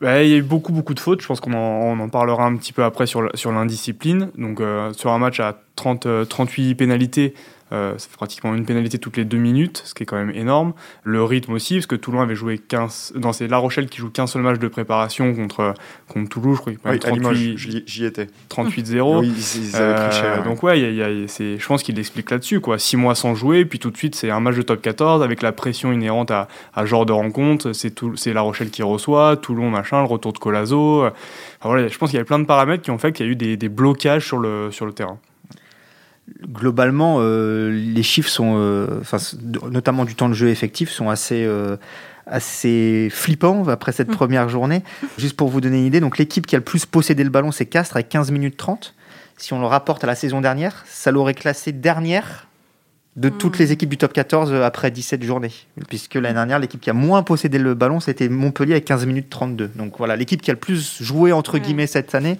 Il 0.00 0.06
y 0.06 0.34
a 0.34 0.36
eu 0.36 0.42
beaucoup, 0.42 0.72
beaucoup 0.72 0.94
de 0.94 1.00
fautes. 1.00 1.20
Je 1.22 1.26
pense 1.26 1.40
qu'on 1.40 1.54
en, 1.54 2.08
parlera 2.08 2.44
un 2.44 2.56
petit 2.56 2.72
peu 2.72 2.84
après 2.84 3.06
sur, 3.06 3.22
l'indiscipline. 3.22 4.30
Donc, 4.36 4.60
euh, 4.60 4.92
sur 4.92 5.10
un 5.10 5.18
match 5.18 5.40
à 5.40 5.60
30, 5.74 6.06
euh, 6.06 6.24
38 6.24 6.76
pénalités, 6.76 7.34
euh, 7.34 7.38
ça 7.70 7.94
fait 7.98 8.16
pratiquement 8.16 8.54
une 8.54 8.64
pénalité 8.64 8.98
toutes 8.98 9.16
les 9.16 9.24
deux 9.24 9.36
minutes, 9.38 9.82
ce 9.84 9.94
qui 9.94 10.02
est 10.02 10.06
quand 10.06 10.16
même 10.16 10.30
énorme. 10.34 10.72
Le 11.04 11.22
rythme 11.22 11.52
aussi, 11.52 11.74
parce 11.74 11.86
que 11.86 11.96
Toulon 11.96 12.20
avait 12.20 12.34
joué 12.34 12.58
15. 12.58 13.14
Non, 13.22 13.32
c'est 13.32 13.46
La 13.48 13.58
Rochelle 13.58 13.88
qui 13.88 13.98
joue 13.98 14.10
qu'un 14.10 14.26
seul 14.26 14.42
match 14.42 14.58
de 14.58 14.68
préparation 14.68 15.34
contre, 15.34 15.74
contre 16.08 16.28
Toulouse, 16.28 16.56
je 16.56 16.60
crois 16.60 16.72
a 16.84 16.92
Oui, 16.92 16.98
quand 16.98 17.08
même 17.14 17.26
à 17.26 17.32
Limoges, 17.32 17.56
38 17.56 17.84
j'y 17.86 18.04
étais. 18.04 18.26
38-0. 18.50 19.20
Oui, 19.20 19.32
ils, 19.36 19.64
ils 19.68 19.76
avaient 19.76 20.08
triché. 20.08 20.24
Euh, 20.24 20.38
ouais. 20.38 20.44
Donc 20.44 20.62
ouais, 20.62 20.80
y 20.80 21.02
a- 21.02 21.06
a- 21.06 21.26
je 21.26 21.66
pense 21.66 21.82
qu'il 21.82 21.96
l'explique 21.96 22.30
là-dessus. 22.30 22.60
quoi. 22.60 22.78
Six 22.78 22.96
mois 22.96 23.14
sans 23.14 23.34
jouer, 23.34 23.64
puis 23.64 23.78
tout 23.78 23.90
de 23.90 23.96
suite 23.96 24.14
c'est 24.14 24.30
un 24.30 24.40
match 24.40 24.56
de 24.56 24.62
top 24.62 24.80
14 24.82 25.22
avec 25.22 25.42
la 25.42 25.52
pression 25.52 25.92
inhérente 25.92 26.30
à, 26.30 26.48
à 26.74 26.86
genre 26.86 27.06
de 27.06 27.12
rencontre. 27.12 27.72
C'est 27.72 28.32
La 28.32 28.40
Rochelle 28.40 28.70
qui 28.70 28.82
reçoit, 28.82 29.36
Toulon 29.36 29.70
machin, 29.70 30.00
le 30.00 30.06
retour 30.08 30.32
de 30.32 30.38
Colazo. 30.38 31.04
Enfin, 31.06 31.12
voilà, 31.64 31.88
je 31.88 31.98
pense 31.98 32.10
qu'il 32.10 32.16
y 32.16 32.20
avait 32.20 32.26
plein 32.26 32.38
de 32.38 32.44
paramètres 32.46 32.82
qui 32.82 32.90
ont 32.90 32.98
fait 32.98 33.12
qu'il 33.12 33.26
y 33.26 33.28
a 33.28 33.32
eu 33.32 33.36
des, 33.36 33.56
des 33.56 33.68
blocages 33.68 34.24
sur 34.26 34.38
le, 34.38 34.70
sur 34.70 34.86
le 34.86 34.92
terrain. 34.92 35.18
Globalement, 36.58 37.18
euh, 37.20 37.70
les 37.70 38.02
chiffres 38.02 38.28
sont, 38.28 38.54
euh, 38.56 39.00
notamment 39.70 40.04
du 40.04 40.14
temps 40.14 40.28
de 40.28 40.34
jeu 40.34 40.48
effectif, 40.48 40.90
sont 40.90 41.08
assez, 41.08 41.44
euh, 41.44 41.76
assez 42.26 43.08
flippants 43.10 43.68
après 43.68 43.92
cette 43.92 44.08
Mm. 44.08 44.14
première 44.16 44.48
journée. 44.48 44.82
Juste 45.16 45.36
pour 45.36 45.48
vous 45.48 45.60
donner 45.60 45.78
une 45.78 45.86
idée, 45.86 46.00
donc 46.00 46.18
l'équipe 46.18 46.46
qui 46.46 46.56
a 46.56 46.58
le 46.58 46.64
plus 46.64 46.84
possédé 46.86 47.24
le 47.24 47.30
ballon, 47.30 47.52
c'est 47.52 47.66
Castres 47.66 47.96
avec 47.96 48.08
15 48.08 48.30
minutes 48.30 48.56
30. 48.56 48.94
Si 49.36 49.52
on 49.52 49.60
le 49.60 49.66
rapporte 49.66 50.02
à 50.04 50.06
la 50.06 50.14
saison 50.14 50.40
dernière, 50.40 50.84
ça 50.88 51.10
l'aurait 51.12 51.34
classé 51.34 51.72
dernière 51.72 52.46
de 53.16 53.28
toutes 53.30 53.56
Mm. 53.56 53.62
les 53.62 53.72
équipes 53.72 53.88
du 53.88 53.96
top 53.96 54.12
14 54.12 54.52
après 54.52 54.90
17 54.90 55.22
journées. 55.24 55.52
Puisque 55.88 56.14
l'année 56.14 56.34
dernière, 56.34 56.58
l'équipe 56.58 56.80
qui 56.80 56.90
a 56.90 56.92
moins 56.92 57.22
possédé 57.22 57.58
le 57.58 57.74
ballon, 57.74 57.98
c'était 58.00 58.28
Montpellier 58.28 58.72
avec 58.72 58.84
15 58.84 59.06
minutes 59.06 59.30
32. 59.30 59.70
Donc 59.76 59.94
voilà, 59.98 60.14
l'équipe 60.16 60.40
qui 60.42 60.50
a 60.50 60.54
le 60.54 60.60
plus 60.60 61.02
joué, 61.02 61.32
entre 61.32 61.58
guillemets, 61.58 61.86
cette 61.88 62.14
année, 62.14 62.38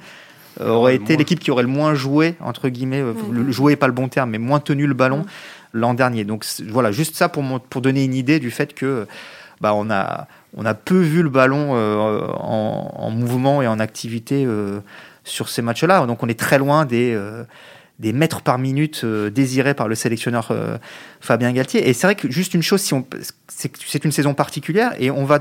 aurait 0.66 0.92
le 0.92 1.02
été 1.02 1.12
moins 1.14 1.18
l'équipe 1.18 1.38
qui 1.40 1.50
aurait 1.50 1.62
le 1.62 1.68
moins 1.68 1.94
joué, 1.94 2.34
entre 2.40 2.68
guillemets, 2.68 3.00
euh, 3.00 3.12
Mhm. 3.14 3.34
le, 3.34 3.42
le 3.42 3.52
jouer 3.52 3.72
n'est 3.72 3.76
pas 3.76 3.86
le 3.86 3.92
bon 3.92 4.08
terme, 4.08 4.30
mais 4.30 4.38
moins 4.38 4.60
tenu 4.60 4.86
le 4.86 4.94
ballon 4.94 5.18
Mhm. 5.18 5.24
l'an 5.74 5.94
dernier. 5.94 6.24
Donc 6.24 6.44
voilà, 6.68 6.92
juste 6.92 7.16
ça 7.16 7.28
pour, 7.28 7.42
mon- 7.42 7.58
pour 7.60 7.80
donner 7.82 8.04
une 8.04 8.14
idée 8.14 8.38
du 8.38 8.50
fait 8.50 8.74
que 8.74 9.06
bah, 9.60 9.74
on, 9.74 9.90
a, 9.90 10.26
on 10.56 10.64
a 10.64 10.74
peu 10.74 10.98
vu 11.00 11.22
le 11.22 11.30
ballon 11.30 11.70
euh, 11.74 12.26
en, 12.38 12.92
en 12.96 13.10
mouvement 13.10 13.60
et 13.60 13.66
en 13.66 13.78
activité 13.80 14.44
euh, 14.46 14.78
sur 15.24 15.48
ces 15.48 15.62
matchs-là. 15.62 16.06
Donc 16.06 16.22
on 16.22 16.28
est 16.28 16.38
très 16.38 16.58
loin 16.58 16.84
des, 16.86 17.12
euh, 17.14 17.42
des 17.98 18.12
mètres 18.12 18.40
par 18.42 18.58
minute 18.58 19.02
euh, 19.04 19.30
désirés 19.30 19.74
par 19.74 19.88
le 19.88 19.94
sélectionneur 19.96 20.48
euh, 20.52 20.78
Fabien 21.20 21.52
Galtier. 21.52 21.88
Et 21.88 21.92
c'est 21.92 22.06
vrai 22.06 22.14
que 22.14 22.30
juste 22.30 22.54
une 22.54 22.62
chose, 22.62 22.80
si 22.80 22.94
c'est 23.48 24.04
une 24.04 24.12
saison 24.12 24.32
particulière 24.34 24.92
et 25.00 25.10
on 25.10 25.24
va, 25.24 25.40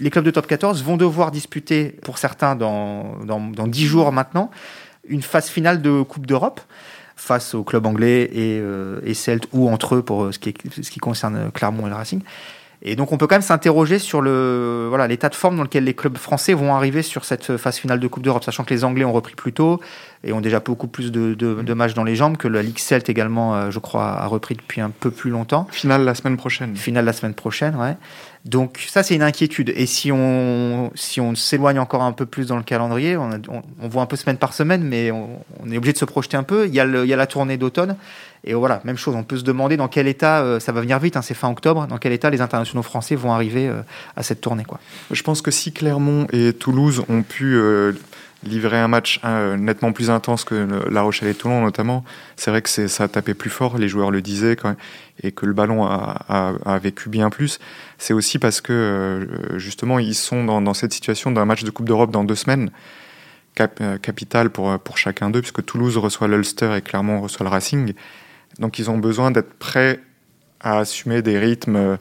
les 0.00 0.10
clubs 0.10 0.24
de 0.24 0.30
top 0.30 0.46
14 0.46 0.82
vont 0.82 0.96
devoir 0.96 1.30
disputer, 1.30 1.96
pour 2.02 2.18
certains 2.18 2.56
dans, 2.56 3.16
dans, 3.24 3.40
dans 3.40 3.66
10 3.66 3.86
jours 3.86 4.12
maintenant, 4.12 4.50
une 5.08 5.22
phase 5.22 5.48
finale 5.48 5.82
de 5.82 6.02
Coupe 6.02 6.26
d'Europe. 6.26 6.60
face 7.18 7.54
aux 7.54 7.64
clubs 7.64 7.86
anglais 7.86 8.24
et, 8.32 8.58
euh, 8.60 9.00
et 9.02 9.14
celtes 9.14 9.48
ou 9.52 9.70
entre 9.70 9.94
eux 9.94 10.02
pour 10.02 10.34
ce 10.34 10.38
qui, 10.38 10.50
est- 10.50 10.82
ce 10.82 10.90
qui 10.90 10.98
concerne 11.00 11.50
Clermont 11.52 11.86
et 11.86 11.90
le 11.90 11.96
Racing. 11.96 12.20
Et 12.82 12.94
donc 12.94 13.10
on 13.10 13.16
peut 13.16 13.26
quand 13.26 13.36
même 13.36 13.40
s'interroger 13.42 13.98
sur 13.98 14.20
le 14.20 14.84
voilà 14.90 15.06
l'état 15.08 15.30
de 15.30 15.34
forme 15.34 15.56
dans 15.56 15.62
lequel 15.62 15.84
les 15.84 15.94
clubs 15.94 16.18
français 16.18 16.52
vont 16.52 16.74
arriver 16.74 17.00
sur 17.00 17.24
cette 17.24 17.56
phase 17.56 17.78
finale 17.78 18.00
de 18.00 18.06
Coupe 18.06 18.22
d'Europe, 18.22 18.44
sachant 18.44 18.64
que 18.64 18.74
les 18.74 18.84
Anglais 18.84 19.04
ont 19.06 19.14
repris 19.14 19.34
plus 19.34 19.54
tôt 19.54 19.80
et 20.26 20.32
ont 20.32 20.40
déjà 20.42 20.60
beaucoup 20.60 20.88
plus 20.88 21.10
de, 21.12 21.34
de- 21.34 21.62
de 21.62 21.72
matchs 21.74 21.94
dans 21.94 22.04
les 22.04 22.16
jambes, 22.16 22.36
que 22.36 22.48
la 22.48 22.62
Ligue 22.62 22.78
Celt 22.78 23.08
également, 23.08 23.54
euh, 23.54 23.70
je 23.70 23.78
crois, 23.78 24.08
a 24.08 24.26
repris 24.26 24.54
depuis 24.56 24.80
un 24.80 24.90
peu 24.90 25.10
plus 25.10 25.30
longtemps. 25.30 25.66
Finale 25.70 26.04
la 26.04 26.14
semaine 26.14 26.36
prochaine. 26.36 26.76
Finale 26.76 27.04
la 27.04 27.12
semaine 27.12 27.34
prochaine, 27.34 27.74
ouais. 27.76 27.96
Donc 28.44 28.84
ça, 28.88 29.02
c'est 29.02 29.14
une 29.16 29.22
inquiétude. 29.24 29.72
Et 29.74 29.86
si 29.86 30.12
on, 30.12 30.92
si 30.94 31.20
on 31.20 31.34
s'éloigne 31.34 31.78
encore 31.80 32.02
un 32.02 32.12
peu 32.12 32.26
plus 32.26 32.46
dans 32.46 32.56
le 32.56 32.62
calendrier, 32.62 33.16
on, 33.16 33.30
a- 33.32 33.38
on- 33.48 33.62
on 33.82 33.88
voit 33.88 34.02
un 34.02 34.06
peu 34.06 34.16
semaine 34.16 34.36
par 34.36 34.52
semaine, 34.52 34.82
mais 34.84 35.10
on, 35.10 35.28
on 35.64 35.70
est 35.70 35.76
obligé 35.76 35.92
de 35.94 35.98
se 35.98 36.04
projeter 36.04 36.36
un 36.36 36.42
peu. 36.44 36.66
Il 36.66 36.74
y 36.74 36.78
a, 36.80 36.84
le- 36.84 37.04
il 37.04 37.08
y 37.08 37.12
a 37.12 37.16
la 37.16 37.26
tournée 37.26 37.56
d'automne. 37.56 37.96
Et 38.44 38.54
voilà, 38.54 38.80
même 38.84 38.96
chose, 38.96 39.16
on 39.16 39.24
peut 39.24 39.38
se 39.38 39.42
demander 39.42 39.76
dans 39.76 39.88
quel 39.88 40.06
état, 40.06 40.40
euh, 40.42 40.60
ça 40.60 40.70
va 40.70 40.80
venir 40.80 41.00
vite, 41.00 41.16
hein, 41.16 41.22
c'est 41.22 41.34
fin 41.34 41.48
octobre, 41.50 41.88
dans 41.88 41.98
quel 41.98 42.12
état 42.12 42.30
les 42.30 42.40
internationaux 42.40 42.82
français 42.84 43.16
vont 43.16 43.32
arriver 43.32 43.66
euh, 43.68 43.80
à 44.16 44.22
cette 44.22 44.40
tournée. 44.40 44.64
Quoi. 44.64 44.78
Je 45.10 45.20
pense 45.24 45.42
que 45.42 45.50
si 45.50 45.72
Clermont 45.72 46.28
et 46.32 46.52
Toulouse 46.52 47.02
ont 47.08 47.22
pu 47.22 47.56
euh, 47.56 47.92
livrer 48.46 48.78
un 48.78 48.88
match 48.88 49.20
euh, 49.24 49.56
nettement 49.56 49.92
plus 49.92 50.10
intense 50.10 50.44
que 50.44 50.68
La 50.90 51.02
Rochelle 51.02 51.28
et 51.28 51.34
Toulon 51.34 51.62
notamment, 51.62 52.04
c'est 52.36 52.50
vrai 52.50 52.62
que 52.62 52.68
ça 52.68 53.04
a 53.04 53.08
tapé 53.08 53.34
plus 53.34 53.50
fort, 53.50 53.78
les 53.78 53.88
joueurs 53.88 54.10
le 54.10 54.22
disaient, 54.22 54.56
quand 54.56 54.74
et 55.22 55.32
que 55.32 55.46
le 55.46 55.54
ballon 55.54 55.86
a, 55.86 56.78
vécu 56.82 57.08
bien 57.08 57.30
plus. 57.30 57.58
C'est 57.98 58.12
aussi 58.12 58.38
parce 58.38 58.60
que 58.60 58.72
euh, 58.72 59.58
justement 59.58 59.98
ils 59.98 60.14
sont 60.14 60.44
dans, 60.44 60.74
cette 60.74 60.92
situation 60.92 61.30
d'un 61.30 61.44
match 61.44 61.64
de 61.64 61.70
Coupe 61.70 61.86
d'Europe 61.86 62.10
dans 62.10 62.24
deux 62.24 62.34
semaines, 62.34 62.70
cap, 63.54 63.78
euh, 63.80 63.98
capital 63.98 64.50
pour, 64.50 64.78
pour 64.78 64.98
chacun 64.98 65.30
d'eux, 65.30 65.40
puisque 65.40 65.64
Toulouse 65.64 65.96
reçoit 65.96 66.28
l'Ulster 66.28 66.76
et 66.76 66.82
Clermont 66.82 67.20
reçoit 67.20 67.44
le 67.44 67.50
Racing. 67.50 67.94
Donc 68.58 68.78
ils 68.78 68.90
ont 68.90 68.98
besoin 68.98 69.30
d'être 69.30 69.54
prêts 69.54 70.00
à 70.60 70.78
assumer 70.78 71.22
des 71.22 71.38
rythmes 71.38 71.98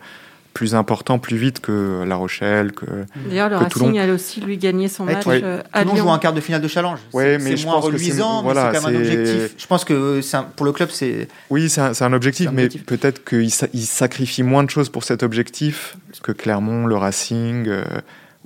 plus 0.55 0.74
importants 0.74 1.19
plus 1.19 1.35
vite 1.35 1.59
que 1.59 2.03
La 2.07 2.15
Rochelle, 2.15 2.71
que 2.71 2.85
D'ailleurs, 3.29 3.50
le 3.50 3.57
Que 3.57 3.63
Racing 3.65 3.91
Toulon- 3.91 4.00
a 4.00 4.13
aussi 4.13 4.39
lui 4.39 4.57
gagné 4.57 4.88
son 4.88 5.05
Ouais, 5.05 5.13
match 5.13 5.25
ouais. 5.25 5.41
euh, 5.43 5.62
à 5.74 5.83
Toulon 5.83 5.95
joue 5.97 6.09
un 6.09 6.17
quart 6.17 6.31
de 6.33 6.39
finale 6.39 6.62
de 6.62 6.67
challenge. 6.69 7.00
Ouais, 7.12 7.24
C'est- 7.38 7.43
mais 7.43 7.50
c'est 7.51 7.57
je 7.57 7.65
moins 7.65 7.75
pense 7.81 7.91
que 7.91 7.97
c'est- 7.97 8.03
reluisant, 8.05 8.38
mais 8.38 8.43
voilà, 8.53 8.71
c'est 8.74 8.79
quand 8.79 8.88
même 8.88 8.95
un 8.95 9.00
objectif. 9.01 9.55
Je 9.57 9.67
pense 9.67 9.83
que 9.85 10.21
c'est 10.21 10.38
un- 10.38 10.43
pour 10.43 10.65
le 10.65 10.71
club, 10.71 10.89
c'est 10.91 11.27
Oui, 11.50 11.69
c'est 11.69 11.81
un, 11.81 11.93
c'est 11.93 12.05
un 12.05 12.13
objectif, 12.13 12.47
un 12.47 12.51
mais 12.53 12.63
objectif. 12.65 12.85
peut-être 12.85 13.24
qu'il 13.25 13.51
sa- 13.51 13.67
il 13.74 13.85
sacrifie 13.85 14.43
moins 14.43 14.63
de 14.63 14.69
choses 14.69 14.88
pour 14.88 15.03
cet 15.03 15.24
objectif 15.24 15.97
que 16.24 16.31
Clermont, 16.31 16.88
le 16.88 16.95
Racing 16.95 17.67
euh, 17.67 17.83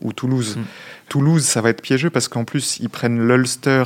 ou 0.01 0.11
Toulouse. 0.11 0.57
Mm. 0.57 0.61
Toulouse, 1.09 1.43
ça 1.45 1.61
va 1.61 1.69
être 1.69 1.81
piégeux 1.83 2.09
parce 2.09 2.27
qu'en 2.27 2.43
plus, 2.43 2.79
ils 2.79 2.89
prennent 2.89 3.19
l'Ulster 3.19 3.83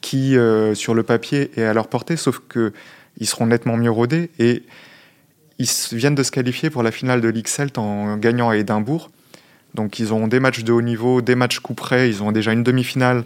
qui, 0.00 0.36
euh, 0.36 0.74
sur 0.74 0.92
le 0.94 1.04
papier, 1.04 1.52
est 1.56 1.62
à 1.62 1.72
leur 1.72 1.86
portée, 1.86 2.16
sauf 2.16 2.40
que 2.48 2.72
ils 3.18 3.28
seront 3.28 3.46
nettement 3.46 3.76
mieux 3.76 3.90
rodés 3.92 4.30
et 4.40 4.64
ils 5.62 5.96
viennent 5.96 6.14
de 6.14 6.22
se 6.22 6.30
qualifier 6.30 6.70
pour 6.70 6.82
la 6.82 6.90
finale 6.90 7.20
de 7.20 7.28
Ligue 7.28 7.46
Celt 7.46 7.78
en 7.78 8.16
gagnant 8.16 8.50
à 8.50 8.56
Édimbourg. 8.56 9.10
Donc 9.74 9.98
ils 9.98 10.12
ont 10.12 10.28
des 10.28 10.40
matchs 10.40 10.64
de 10.64 10.72
haut 10.72 10.82
niveau, 10.82 11.22
des 11.22 11.34
matchs 11.34 11.60
coup 11.60 11.74
près, 11.74 12.08
ils 12.08 12.22
ont 12.22 12.32
déjà 12.32 12.52
une 12.52 12.62
demi-finale 12.62 13.24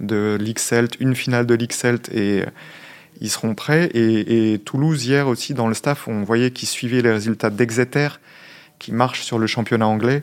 de 0.00 0.38
Ligue 0.40 0.58
Celt, 0.58 0.96
une 1.00 1.14
finale 1.14 1.46
de 1.46 1.54
Ligue 1.54 1.72
Celt 1.72 2.08
et 2.12 2.42
euh, 2.42 2.46
ils 3.20 3.30
seront 3.30 3.54
prêts. 3.54 3.90
Et, 3.94 4.58
Toulouse, 4.64 5.04
hier 5.04 5.28
aussi, 5.28 5.54
dans 5.54 5.68
le 5.68 5.74
staff, 5.74 6.08
on 6.08 6.22
voyait 6.22 6.50
qu'ils 6.50 6.68
suivaient 6.68 7.02
les 7.02 7.12
résultats 7.12 7.50
d'Exeter, 7.50 8.08
qui 8.78 8.92
marche 8.92 9.22
sur 9.22 9.38
le 9.38 9.46
championnat 9.46 9.86
anglais, 9.86 10.22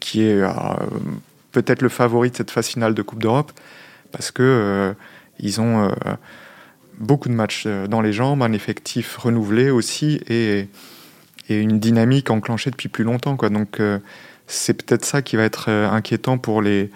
qui 0.00 0.22
est 0.22 0.42
euh, 0.42 0.48
peut-être 1.52 1.80
le 1.80 1.88
favori 1.88 2.30
de 2.30 2.36
cette 2.36 2.50
phase 2.50 2.66
finale 2.66 2.94
de 2.94 3.02
Coupe 3.02 3.22
d'Europe, 3.22 3.52
parce 4.10 4.30
que 4.30 4.42
euh, 4.42 5.60
ont 5.60 5.90
beaucoup 6.98 7.28
de 7.28 7.34
matchs 7.34 7.66
dans 7.66 8.00
les 8.00 8.12
jambes, 8.12 8.42
un 8.42 8.52
effectif 8.52 9.16
renouvelé 9.16 9.70
aussi, 9.70 10.20
et, 10.28 10.68
et 11.48 11.60
une 11.60 11.78
dynamique 11.78 12.30
enclenchée 12.30 12.70
depuis 12.70 12.88
plus 12.88 13.04
longtemps. 13.04 13.36
Quoi. 13.36 13.50
Donc 13.50 13.80
euh, 13.80 13.98
c'est 14.46 14.74
peut-être 14.74 15.04
ça 15.04 15.22
qui 15.22 15.36
va 15.36 15.44
être 15.44 15.66
euh, 15.68 15.88
inquiétant 15.88 16.38
pour 16.38 16.62
les, 16.62 16.90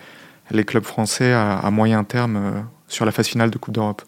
les 0.50 0.64
clubs 0.64 0.84
français 0.84 1.32
à, 1.32 1.70
moyen 1.70 2.04
terme 2.04 2.36
euh, 2.36 2.60
sur 2.88 3.04
la 3.04 3.12
phase 3.12 3.26
finale 3.28 3.50
de 3.50 3.58
Coupe 3.58 3.74
d'Europe. 3.74 4.02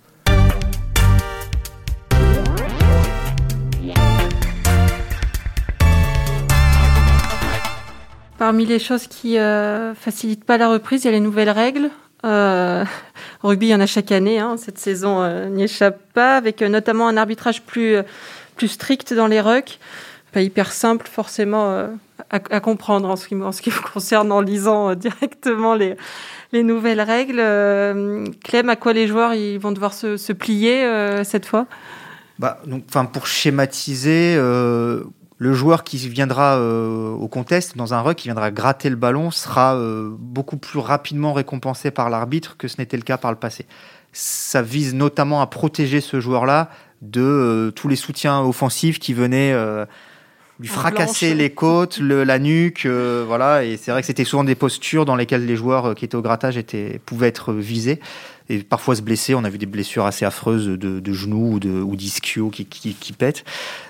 Parmi 8.38 8.64
les 8.64 8.78
choses 8.78 9.06
qui 9.06 9.38
euh, 9.38 9.94
facilitent 9.94 10.44
pas 10.44 10.56
la 10.56 10.70
reprise, 10.70 11.04
il 11.04 11.06
y 11.06 11.08
a 11.08 11.12
les 11.12 11.20
nouvelles 11.20 11.50
règles. 11.50 11.90
Rugby, 12.22 13.66
il 13.66 13.70
y 13.70 13.74
en 13.74 13.80
a 13.80 13.86
chaque 13.86 14.12
année. 14.12 14.38
hein. 14.38 14.56
Cette 14.58 14.78
saison 14.78 15.48
n'y 15.48 15.64
échappe 15.64 16.00
pas, 16.12 16.36
avec 16.36 16.60
notamment 16.60 17.08
un 17.08 17.16
arbitrage 17.16 17.62
plus, 17.62 17.96
plus 18.56 18.68
strict 18.68 19.14
dans 19.14 19.26
les 19.26 19.40
rucks. 19.40 19.78
Pas 20.32 20.42
hyper 20.42 20.70
simple, 20.70 21.08
forcément, 21.10 21.70
euh, 21.70 21.88
à, 22.30 22.60
comprendre 22.60 23.08
en 23.08 23.16
ce, 23.16 23.26
qui, 23.26 23.34
en 23.34 23.50
ce 23.50 23.62
qui 23.62 23.70
vous 23.70 23.82
concerne 23.82 24.30
en 24.30 24.40
lisant 24.40 24.90
euh, 24.90 24.94
directement 24.96 25.74
les, 25.74 25.96
les 26.52 26.62
nouvelles 26.62 27.00
règles. 27.00 27.40
Euh, 27.40 28.24
Clem, 28.44 28.68
à 28.68 28.76
quoi 28.76 28.92
les 28.92 29.08
joueurs 29.08 29.34
ils 29.34 29.58
vont 29.58 29.72
devoir 29.72 29.92
se, 29.92 30.16
se 30.16 30.32
plier 30.32 30.86
cette 31.24 31.46
fois? 31.46 31.66
Bah, 32.38 32.60
donc, 32.64 32.84
pour 33.12 33.26
schématiser, 33.26 34.36
le 34.36 35.54
joueur 35.54 35.84
qui 35.84 35.96
viendra 36.08 36.60
au 36.60 37.28
contest 37.28 37.76
dans 37.76 37.92
un 37.92 38.00
ruck, 38.00 38.16
qui 38.16 38.28
viendra 38.28 38.50
gratter 38.50 38.88
le 38.88 38.96
ballon, 38.96 39.30
sera 39.30 39.78
beaucoup 40.18 40.56
plus 40.56 40.78
rapidement 40.78 41.32
récompensé 41.32 41.90
par 41.90 42.08
l'arbitre 42.08 42.56
que 42.56 42.68
ce 42.68 42.76
n'était 42.78 42.96
le 42.96 43.02
cas 43.02 43.18
par 43.18 43.30
le 43.30 43.36
passé. 43.36 43.66
Ça 44.12 44.62
vise 44.62 44.94
notamment 44.94 45.42
à 45.42 45.46
protéger 45.46 46.00
ce 46.00 46.20
joueur-là 46.20 46.70
de 47.02 47.72
tous 47.76 47.88
les 47.88 47.96
soutiens 47.96 48.40
offensifs 48.40 48.98
qui 48.98 49.12
venaient 49.12 49.54
lui 50.60 50.68
En 50.68 50.72
fracasser 50.72 51.34
les 51.34 51.50
côtes, 51.50 51.98
le- 51.98 52.24
la 52.24 52.38
nuque, 52.38 52.84
euh, 52.86 53.24
voilà. 53.26 53.64
Et 53.64 53.76
c'est 53.76 53.90
vrai 53.90 54.00
que 54.02 54.06
c'était 54.06 54.24
souvent 54.24 54.44
des 54.44 54.54
postures 54.54 55.04
dans 55.04 55.16
lesquelles 55.16 55.46
les 55.46 55.56
joueurs 55.56 55.86
euh, 55.86 55.94
qui 55.94 56.04
étaient 56.04 56.16
au 56.16 56.22
grattage 56.22 56.56
étaient, 56.56 57.00
pouvaient 57.06 57.28
être 57.28 57.52
visés 57.52 57.98
et 58.48 58.58
parfois 58.58 58.94
se 58.96 59.02
blesser. 59.02 59.34
On 59.34 59.44
a 59.44 59.48
vu 59.48 59.58
des 59.58 59.66
blessures 59.66 60.04
assez 60.06 60.24
affreuses 60.24 60.66
de, 60.66 61.00
de 61.00 61.12
genoux 61.12 61.52
ou 61.54 61.60
de 61.60 61.70
ou 61.70 61.96
d'ischio 61.96 62.50
qui, 62.50 62.66
qui, 62.66 62.94
qui 62.94 63.12
pètent. 63.12 63.44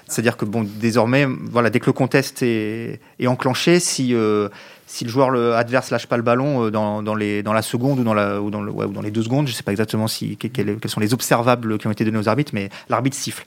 C'est-à-dire 0.07 0.37
que 0.37 0.45
bon, 0.45 0.65
désormais, 0.65 1.27
voilà, 1.51 1.71
dès 1.71 1.81
que 1.81 1.87
le 1.87 1.93
contest 1.93 2.43
est, 2.43 3.01
est 3.19 3.27
enclenché, 3.27 3.81
si 3.81 4.15
euh, 4.15 4.49
si 4.87 5.05
le 5.05 5.11
joueur 5.11 5.31
le, 5.31 5.55
adverse 5.55 5.91
lâche 5.91 6.07
pas 6.09 6.17
le 6.17 6.23
ballon 6.25 6.67
euh, 6.67 6.71
dans, 6.71 7.01
dans, 7.03 7.15
les, 7.15 7.43
dans 7.45 7.53
la 7.53 7.63
seconde 7.63 8.01
ou 8.01 8.05
dans, 8.05 8.13
la, 8.15 8.41
ou, 8.43 8.51
dans 8.51 8.61
le, 8.61 8.73
ouais, 8.73 8.87
ou 8.87 8.93
dans 8.93 9.03
les 9.03 9.13
deux 9.13 9.23
secondes, 9.23 9.47
je 9.47 9.53
sais 9.53 9.63
pas 9.63 9.71
exactement 9.71 10.09
si, 10.09 10.37
que- 10.37 10.49
quels, 10.49 10.79
quels 10.79 10.91
sont 10.91 10.99
les 11.01 11.15
observables 11.15 11.79
qui 11.79 11.87
ont 11.87 11.93
été 11.93 12.05
donnés 12.05 12.19
aux 12.19 12.29
arbitres, 12.29 12.51
mais 12.55 12.71
l'arbitre 12.89 13.17
siffle. 13.17 13.45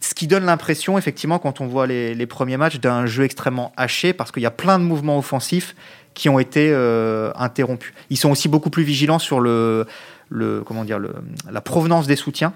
Ce 0.00 0.14
qui 0.14 0.26
donne 0.28 0.44
l'impression, 0.44 0.96
effectivement, 0.96 1.38
quand 1.38 1.60
on 1.60 1.66
voit 1.66 1.86
les, 1.86 2.14
les 2.14 2.26
premiers 2.26 2.56
matchs, 2.56 2.78
d'un 2.78 3.06
jeu 3.06 3.24
extrêmement 3.24 3.72
haché, 3.76 4.12
parce 4.12 4.30
qu'il 4.30 4.42
y 4.42 4.46
a 4.46 4.50
plein 4.50 4.78
de 4.78 4.84
mouvements 4.84 5.18
offensifs 5.18 5.74
qui 6.14 6.28
ont 6.28 6.38
été 6.38 6.70
euh, 6.72 7.32
interrompus. 7.36 7.92
Ils 8.10 8.16
sont 8.16 8.30
aussi 8.30 8.48
beaucoup 8.48 8.70
plus 8.70 8.84
vigilants 8.84 9.18
sur 9.18 9.40
le, 9.40 9.86
le 10.28 10.62
comment 10.64 10.84
dire, 10.84 10.98
le, 10.98 11.14
la 11.50 11.60
provenance 11.60 12.06
des 12.06 12.16
soutiens 12.16 12.54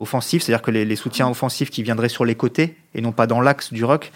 offensifs, 0.00 0.42
c'est-à-dire 0.44 0.62
que 0.62 0.70
les, 0.70 0.84
les 0.84 0.94
soutiens 0.94 1.28
offensifs 1.28 1.70
qui 1.70 1.82
viendraient 1.82 2.08
sur 2.08 2.24
les 2.24 2.36
côtés 2.36 2.76
et 2.94 3.00
non 3.00 3.10
pas 3.10 3.26
dans 3.26 3.40
l'axe 3.40 3.72
du 3.72 3.84
rock 3.84 4.12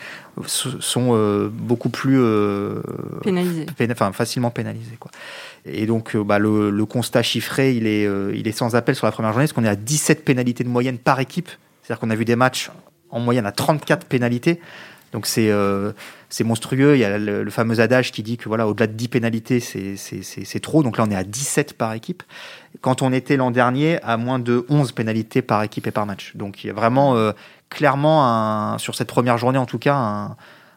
sont 0.47 1.11
euh, 1.17 1.49
beaucoup 1.53 1.89
plus 1.89 2.19
euh, 2.21 2.81
Pénalisé. 3.25 3.67
péna- 3.77 3.93
enfin, 3.93 4.13
facilement 4.13 4.51
pénalisés. 4.51 4.97
Quoi. 5.01 5.11
Et 5.65 5.87
donc, 5.87 6.15
euh, 6.15 6.23
bah, 6.23 6.39
le, 6.39 6.71
le 6.71 6.87
constat 6.87 7.25
chiffré, 7.25 7.75
il 7.75 7.89
est, 7.89 8.05
il 8.35 8.47
est 8.47 8.53
sans 8.53 8.77
appel 8.77 8.95
sur 8.95 9.07
la 9.07 9.13
première 9.13 9.33
journée, 9.33 9.45
parce 9.47 9.53
qu'on 9.53 9.65
est 9.65 9.69
à 9.69 9.75
17 9.77 10.25
pénalités 10.25 10.63
de 10.63 10.69
moyenne 10.69 10.99
par 10.99 11.19
équipe. 11.19 11.51
C'est-à-dire 11.83 12.01
qu'on 12.01 12.11
a 12.11 12.15
vu 12.15 12.25
des 12.25 12.37
matchs 12.37 12.71
en 13.11 13.21
moyenne 13.21 13.47
à 13.47 13.53
34 13.53 14.07
pénalités. 14.07 14.61
Donc 15.13 15.27
c'est 15.27 15.51
euh, 15.51 15.93
c'est 16.31 16.45
monstrueux. 16.45 16.97
Il 16.97 17.01
y 17.01 17.05
a 17.05 17.19
le, 17.19 17.51
fameux 17.51 17.81
adage 17.81 18.13
qui 18.13 18.23
dit 18.23 18.39
que 18.39 18.49
voilà, 18.49 18.67
au-delà 18.67 18.87
de 18.87 18.95
10 18.95 19.09
pénalités, 19.09 19.61
c'est- 19.61 20.61
trop. 20.61 20.83
Donc 20.83 20.97
là, 20.97 21.05
on 21.07 21.11
est 21.11 21.17
à 21.17 21.25
17 21.25 21.75
par 21.75 21.93
équipe. 21.93 22.23
Quand 22.81 23.03
on 23.03 23.13
était 23.13 23.37
l'an 23.37 23.51
dernier 23.51 24.01
à 24.03 24.17
moins 24.17 24.39
de 24.39 24.65
11 24.71 24.93
pénalités 24.93 25.43
par 25.43 25.63
équipe 25.63 25.87
et 25.87 25.91
par 25.91 26.07
match. 26.07 26.33
Donc 26.35 26.65
il 26.65 26.69
y 26.69 26.71
a 26.71 26.73
vraiment 26.73 27.15
euh, 27.17 27.33
clairement, 27.69 28.79
sur 28.79 28.95
cette 28.95 29.09
première 29.09 29.37
journée 29.37 29.59
en 29.59 29.67
tout 29.67 29.79
cas, 29.79 29.95
un, 29.95 30.37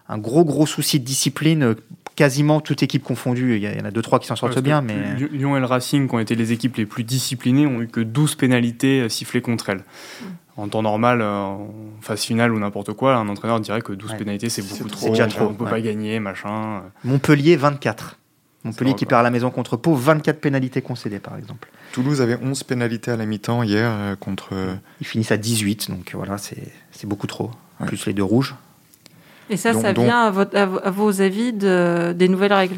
un 0.09 0.17
gros 0.17 0.43
gros 0.43 0.65
souci 0.65 0.99
de 0.99 1.05
discipline. 1.05 1.75
Quasiment 2.15 2.61
toute 2.61 2.81
équipe 2.81 3.03
confondue. 3.03 3.55
Il 3.57 3.61
y, 3.61 3.67
a- 3.67 3.73
il 3.73 3.77
y 3.77 3.81
en 3.81 3.85
a 3.85 3.91
deux 3.91 4.01
trois 4.01 4.19
qui 4.19 4.27
s'en 4.27 4.35
sortent 4.37 4.59
bien, 4.59 4.81
mais 4.81 4.95
Lyon- 5.31 5.57
et 5.57 5.59
le 5.59 5.65
Racing, 5.65 6.07
qui 6.07 6.15
ont 6.15 6.19
été 6.19 6.35
les 6.35 6.51
équipes 6.53 6.77
les 6.77 6.85
plus 6.85 7.03
disciplinées, 7.03 7.67
ont 7.67 7.81
eu 7.81 7.87
que 7.87 7.99
12 7.99 8.35
pénalités 8.35 9.01
euh, 9.01 9.09
sifflées 9.09 9.41
contre 9.41 9.69
elles. 9.69 9.83
En 10.57 10.69
temps 10.69 10.81
normal, 10.81 11.19
euh, 11.21 11.33
en 11.33 11.67
phase 12.01 12.21
finale 12.23 12.53
ou 12.53 12.59
n'importe 12.59 12.93
quoi, 12.93 13.15
un 13.15 13.27
entraîneur 13.27 13.59
dirait 13.59 13.81
que 13.81 13.91
12 13.91 14.11
Ouais. 14.11 14.17
pénalités 14.17 14.47
c'est 14.49 14.61
beaucoup 14.61 14.87
trop, 14.87 14.97
trop. 14.97 14.99
c'est 15.07 15.09
déjà 15.09 15.25
on 15.25 15.27
trop, 15.27 15.49
peut 15.49 15.65
ouais. 15.65 15.69
pas 15.69 15.81
gagner, 15.81 16.19
machin. 16.21 16.83
Montpellier 17.03 17.57
24. 17.57 18.17
Montpellier 18.63 18.93
qui 18.95 19.05
perd 19.05 19.19
à 19.19 19.23
la 19.23 19.29
maison 19.31 19.51
contre 19.51 19.75
Pau, 19.75 19.93
24 19.95 20.39
pénalités 20.39 20.81
concédées 20.81 21.19
par 21.19 21.37
exemple. 21.37 21.69
Toulouse 21.91 22.21
avait 22.21 22.37
11 22.41 22.63
pénalités 22.63 23.11
à 23.11 23.17
la 23.17 23.25
mi-temps 23.25 23.61
hier 23.63 23.91
euh, 23.91 24.15
contre. 24.15 24.53
Ils 25.01 25.05
finissent 25.05 25.31
à 25.33 25.37
18, 25.37 25.91
donc 25.91 26.11
voilà, 26.15 26.37
c'est 26.37 26.71
c'est 26.91 27.05
beaucoup 27.07 27.27
trop. 27.27 27.51
Ouais. 27.81 27.87
Plus 27.87 28.05
les 28.05 28.13
deux 28.13 28.23
rouges. 28.23 28.55
Et 29.49 29.57
ça, 29.57 29.73
Donc- 29.73 29.81
ça 29.83 29.93
donc- 29.93 30.05
vient 30.05 30.23
à, 30.25 30.31
votre- 30.31 30.57
à 30.57 30.65
vos- 30.91 31.21
avis 31.21 31.53
de, 31.53 32.13
des 32.13 32.27
nouvelles 32.29 32.53
règles 32.53 32.77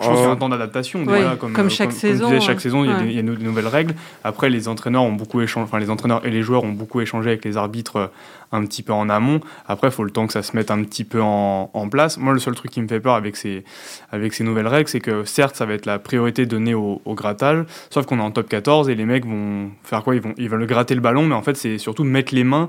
Je 0.00 0.08
pense 0.08 0.16
qu'il 0.16 0.24
y 0.24 0.26
a 0.26 0.30
un 0.30 0.32
Oh. 0.32 0.36
temps 0.36 0.48
d'adaptation. 0.48 0.98
Oui, 0.98 1.04
voilà, 1.06 1.36
comme, 1.36 1.52
comme 1.52 1.66
euh, 1.66 1.70
chaque 1.70 1.90
comme 1.90 1.96
saison, 1.98 2.26
disait, 2.26 2.40
chaque 2.40 2.56
ouais. 2.56 2.62
saison, 2.62 2.84
il 2.84 2.90
y 2.90 2.92
a 2.92 2.96
Ouais. 2.96 3.04
des- 3.04 3.10
il 3.10 3.14
y 3.16 3.18
a 3.20 3.22
de 3.22 3.30
nouvelles 3.36 3.68
règles. 3.68 3.94
Après, 4.24 4.50
les 4.50 4.66
entraîneurs 4.66 5.04
ont 5.04 5.12
beaucoup 5.12 5.40
échangé, 5.40 5.64
enfin 5.64 5.78
les 5.78 5.88
entraîneurs 5.88 6.26
et 6.26 6.30
les 6.30 6.42
joueurs 6.42 6.64
ont 6.64 6.72
beaucoup 6.72 7.00
échangé 7.00 7.30
avec 7.30 7.44
les 7.44 7.56
arbitres 7.56 7.96
euh, 7.96 8.06
un 8.50 8.64
petit 8.66 8.82
peu 8.82 8.92
en 8.92 9.08
amont. 9.08 9.40
Après, 9.68 9.88
il 9.88 9.92
faut 9.92 10.02
le 10.04 10.10
temps 10.10 10.26
que 10.26 10.32
ça 10.32 10.42
se 10.42 10.56
mette 10.56 10.72
un 10.72 10.82
petit 10.82 11.04
peu 11.04 11.22
en, 11.22 11.70
en 11.72 11.88
place. 11.88 12.18
Moi, 12.18 12.32
le 12.32 12.40
seul 12.40 12.54
truc 12.56 12.72
qui 12.72 12.82
me 12.82 12.88
fait 12.88 13.00
peur 13.00 13.14
avec 13.14 13.36
ces, 13.36 13.64
avec 14.10 14.34
ces 14.34 14.42
nouvelles 14.42 14.66
règles, 14.68 14.88
c'est 14.88 15.00
que 15.00 15.24
certes, 15.24 15.54
ça 15.54 15.64
va 15.64 15.74
être 15.74 15.86
la 15.86 16.00
priorité 16.00 16.44
donnée 16.44 16.74
au, 16.74 17.00
au 17.04 17.14
grattage, 17.14 17.64
sauf 17.88 18.04
qu'on 18.04 18.18
est 18.18 18.22
en 18.22 18.32
top 18.32 18.48
14 18.48 18.88
et 18.90 18.96
les 18.96 19.04
mecs 19.06 19.24
vont 19.24 19.70
faire 19.84 20.02
quoi? 20.02 20.16
Ils, 20.16 20.20
vont, 20.20 20.34
ils 20.36 20.48
veulent 20.50 20.66
gratter 20.66 20.96
le 20.96 21.00
ballon, 21.02 21.24
mais 21.24 21.36
en 21.36 21.42
fait, 21.42 21.56
c'est 21.56 21.78
surtout 21.78 22.02
mettre 22.04 22.34
les 22.34 22.44
mains 22.44 22.68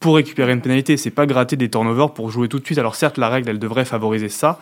pour 0.00 0.16
récupérer 0.16 0.52
une 0.52 0.60
pénalité. 0.60 0.96
C'est 0.96 1.10
pas 1.10 1.26
gratter 1.26 1.56
des 1.56 1.68
turnovers 1.68 2.12
pour 2.12 2.30
jouer 2.30 2.48
tout 2.48 2.58
de 2.58 2.64
suite. 2.64 2.78
Alors 2.78 2.94
certes, 2.94 3.18
la 3.18 3.28
règle, 3.28 3.48
elle 3.50 3.58
devrait 3.58 3.84
favoriser 3.84 4.28
ça. 4.28 4.58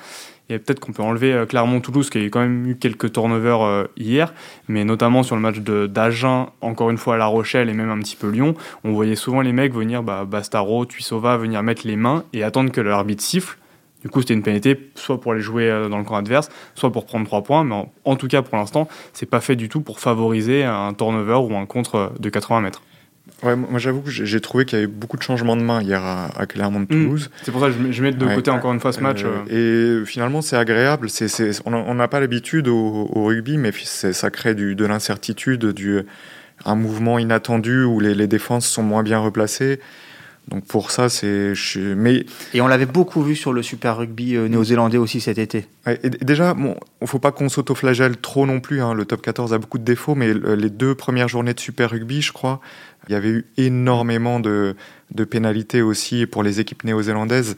Et 0.48 0.58
peut-être 0.58 0.78
qu'on 0.78 0.92
peut 0.92 1.02
enlever 1.02 1.32
euh, 1.32 1.44
Clermont-Toulouse, 1.44 2.08
qui 2.08 2.18
a 2.18 2.24
quand 2.26 2.40
même 2.40 2.68
eu 2.68 2.76
quelques 2.76 3.12
turnovers 3.12 3.62
euh, 3.62 3.84
hier, 3.96 4.32
mais 4.68 4.84
notamment 4.84 5.24
sur 5.24 5.34
le 5.34 5.42
match 5.42 5.58
d'Agen, 5.58 6.50
encore 6.60 6.90
une 6.90 6.98
fois 6.98 7.14
à 7.14 7.18
La 7.18 7.26
Rochelle 7.26 7.68
et 7.68 7.72
même 7.72 7.90
un 7.90 7.98
petit 7.98 8.14
peu 8.14 8.28
Lyon, 8.28 8.54
on 8.84 8.92
voyait 8.92 9.16
souvent 9.16 9.40
les 9.40 9.52
mecs 9.52 9.74
venir, 9.74 10.04
bah, 10.04 10.24
Bastaro, 10.24 10.86
Tuisova, 10.86 11.36
venir 11.36 11.64
mettre 11.64 11.84
les 11.84 11.96
mains 11.96 12.24
et 12.32 12.44
attendre 12.44 12.70
que 12.70 12.80
l'arbitre 12.80 13.24
siffle. 13.24 13.58
Du 14.02 14.08
coup, 14.08 14.20
c'était 14.20 14.34
une 14.34 14.42
pénalité, 14.42 14.90
soit 14.94 15.20
pour 15.20 15.32
aller 15.32 15.40
jouer 15.40 15.68
euh, 15.68 15.88
dans 15.88 15.98
le 15.98 16.04
camp 16.04 16.14
adverse, 16.14 16.48
soit 16.76 16.92
pour 16.92 17.06
prendre 17.06 17.26
trois 17.26 17.42
points, 17.42 17.64
mais 17.64 17.74
en, 17.74 17.92
en 18.04 18.14
tout 18.14 18.28
cas, 18.28 18.42
pour 18.42 18.56
l'instant, 18.56 18.86
c'est 19.14 19.26
pas 19.26 19.40
fait 19.40 19.56
du 19.56 19.68
tout 19.68 19.80
pour 19.80 19.98
favoriser 19.98 20.62
un 20.62 20.94
turnover 20.94 21.52
ou 21.52 21.56
un 21.56 21.66
contre 21.66 22.12
de 22.20 22.28
80 22.28 22.60
mètres. 22.60 22.82
Ouais, 23.42 23.54
moi 23.54 23.78
j'avoue 23.78 24.00
que 24.00 24.10
j'ai 24.10 24.40
trouvé 24.40 24.64
qu'il 24.64 24.78
y 24.78 24.82
avait 24.82 24.90
beaucoup 24.90 25.18
de 25.18 25.22
changements 25.22 25.56
de 25.56 25.62
main 25.62 25.82
hier 25.82 26.02
à, 26.02 26.28
à 26.40 26.46
Clermont-Toulouse. 26.46 27.30
C'est 27.42 27.52
pour 27.52 27.60
ça 27.60 27.66
que 27.66 27.74
je 27.74 27.92
je 27.92 28.02
mets 28.02 28.10
de 28.12 28.24
Ouais. 28.24 28.34
côté 28.34 28.50
encore 28.50 28.72
une 28.72 28.80
fois 28.80 28.92
ce 28.94 29.00
match. 29.00 29.22
euh, 29.24 29.42
Euh, 29.50 30.02
et 30.02 30.06
finalement, 30.06 30.40
c'est 30.40 30.56
agréable. 30.56 31.10
C'est- 31.10 31.60
on 31.66 31.74
on 31.74 31.94
n'a 31.94 32.08
pas 32.08 32.20
l'habitude 32.20 32.66
au, 32.66 33.10
au 33.12 33.24
rugby, 33.26 33.58
mais 33.58 33.72
ça 33.72 34.30
crée 34.30 34.54
du, 34.54 34.74
de 34.74 34.86
l'incertitude, 34.86 35.66
du, 35.66 36.00
un 36.64 36.74
mouvement 36.76 37.18
inattendu 37.18 37.84
où 37.84 38.00
les, 38.00 38.14
les 38.14 38.26
défenses 38.26 38.66
sont 38.66 38.82
moins 38.82 39.02
bien 39.02 39.18
replacées. 39.18 39.80
Donc 40.48 40.64
pour 40.64 40.90
ça, 40.92 41.08
c'est. 41.08 41.54
Mais 41.96 42.24
Et 42.54 42.60
on 42.60 42.68
l'avait 42.68 42.86
beaucoup 42.86 43.22
vu 43.22 43.34
sur 43.34 43.52
le 43.52 43.62
Super 43.64 43.96
Rugby 43.96 44.36
euh, 44.36 44.46
néo-zélandais 44.48 44.96
aussi 44.98 45.20
cet 45.20 45.38
été. 45.38 45.66
ouais, 45.86 45.98
et 46.04 46.10
déjà, 46.10 46.54
bon, 46.54 46.76
faut 47.04 47.18
pas 47.18 47.32
qu'on 47.32 47.48
s'autoflagelle 47.48 48.16
trop 48.16 48.46
non 48.46 48.60
plus. 48.60 48.80
hein. 48.80 48.94
Le 48.94 49.04
top 49.04 49.22
14 49.22 49.52
a 49.52 49.58
beaucoup 49.58 49.78
de 49.78 49.84
défauts, 49.84 50.14
mais 50.14 50.32
le- 50.32 50.54
les 50.54 50.70
deux 50.70 50.94
premières 50.94 51.26
journées 51.28 51.52
de 51.54 51.58
Super 51.60 51.90
Rugby, 51.90 52.22
je 52.22 52.32
crois, 52.32 52.60
il 53.08 53.12
y 53.12 53.16
avait 53.16 53.30
eu 53.30 53.44
énormément 53.56 54.38
de, 54.38 54.76
de 55.12 55.24
pénalités 55.24 55.82
aussi 55.82 56.26
pour 56.26 56.44
les 56.44 56.60
équipes 56.60 56.84
néo-zélandaises. 56.84 57.56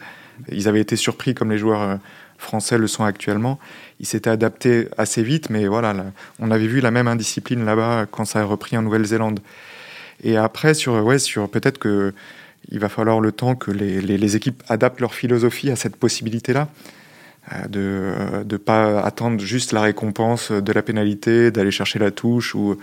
Ils 0.50 0.66
avaient 0.68 0.80
été 0.80 0.96
surpris 0.96 1.34
comme 1.34 1.50
les 1.50 1.58
joueurs 1.58 1.82
euh, 1.82 1.96
français 2.38 2.78
le 2.78 2.86
sont 2.86 3.04
actuellement. 3.04 3.58
Ils 4.00 4.06
s'étaient 4.06 4.30
adaptés 4.30 4.88
assez 4.96 5.22
vite, 5.22 5.50
mais 5.50 5.66
voilà, 5.66 5.92
là, 5.92 6.06
on 6.38 6.50
avait 6.50 6.68
vu 6.68 6.80
la 6.80 6.90
même 6.90 7.08
indiscipline 7.08 7.66
là-bas 7.66 8.06
quand 8.10 8.24
ça 8.24 8.40
a 8.40 8.44
repris 8.44 8.78
en 8.78 8.82
Nouvelle-Zélande. 8.82 9.40
Et 10.24 10.36
après, 10.38 10.72
sur, 10.72 10.94
ouais, 11.04 11.18
sur 11.18 11.50
peut-être 11.50 11.78
que 11.78 12.14
il 12.70 12.78
va 12.78 12.88
falloir 12.88 13.20
le 13.20 13.32
temps 13.32 13.54
que 13.54 13.70
les, 13.70 14.00
les- 14.00 14.18
les 14.18 14.36
équipes 14.36 14.62
adaptent 14.68 15.00
leur 15.00 15.14
philosophie 15.14 15.70
à 15.70 15.76
cette 15.76 15.96
possibilité-là, 15.96 16.68
euh, 17.54 17.66
de 17.68 18.44
ne 18.52 18.56
pas 18.58 19.00
attendre 19.00 19.40
juste 19.40 19.72
la 19.72 19.80
récompense 19.82 20.52
de 20.52 20.72
la 20.72 20.82
pénalité, 20.82 21.50
d'aller 21.50 21.70
chercher 21.70 21.98
la 21.98 22.10
touche. 22.10 22.54
Ou... 22.54 22.76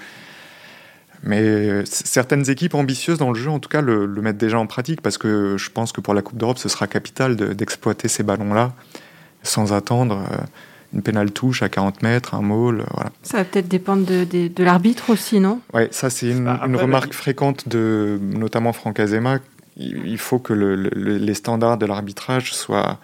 Mais 1.23 1.41
euh, 1.41 1.83
certaines 1.85 2.49
équipes 2.49 2.75
ambitieuses 2.75 3.17
dans 3.17 3.31
le 3.31 3.39
jeu, 3.39 3.49
en 3.49 3.59
tout 3.59 3.69
cas, 3.69 3.81
le, 3.81 4.05
le 4.05 4.21
mettent 4.21 4.37
déjà 4.37 4.59
en 4.59 4.67
pratique, 4.67 5.01
parce 5.01 5.17
que 5.17 5.55
je 5.57 5.69
pense 5.69 5.91
que 5.91 6.01
pour 6.01 6.13
la 6.13 6.21
Coupe 6.21 6.37
d'Europe, 6.37 6.57
ce 6.59 6.69
sera 6.69 6.87
capital 6.87 7.35
de- 7.35 7.53
d'exploiter 7.53 8.07
ces 8.07 8.23
ballons-là 8.23 8.73
sans 9.43 9.73
attendre 9.73 10.23
euh, 10.31 10.37
une 10.93 11.01
pénale 11.01 11.31
touche 11.31 11.61
à 11.61 11.69
40 11.69 12.01
mètres, 12.03 12.33
un 12.35 12.41
maul, 12.41 12.83
voilà. 12.93 13.11
Ça 13.23 13.37
va 13.37 13.43
peut-être 13.43 13.67
dépendre 13.67 14.05
de, 14.05 14.23
de- 14.23 14.47
de 14.47 14.63
l'arbitre 14.63 15.09
aussi, 15.09 15.39
non? 15.39 15.61
Ouais, 15.73 15.87
ça 15.91 16.09
c'est 16.09 16.29
une, 16.29 16.45
Bah, 16.45 16.61
une 16.65 16.75
remarque 16.75 17.13
fréquente 17.13 17.67
de 17.67 18.19
notamment 18.21 18.71
Franck 18.73 18.99
Azema. 18.99 19.39
Il 19.77 20.17
faut 20.17 20.39
que 20.39 20.53
le- 20.53 20.75
le- 20.75 21.17
les 21.17 21.33
standards 21.33 21.77
de 21.77 21.85
l'arbitrage 21.85 22.53
soient 22.53 22.99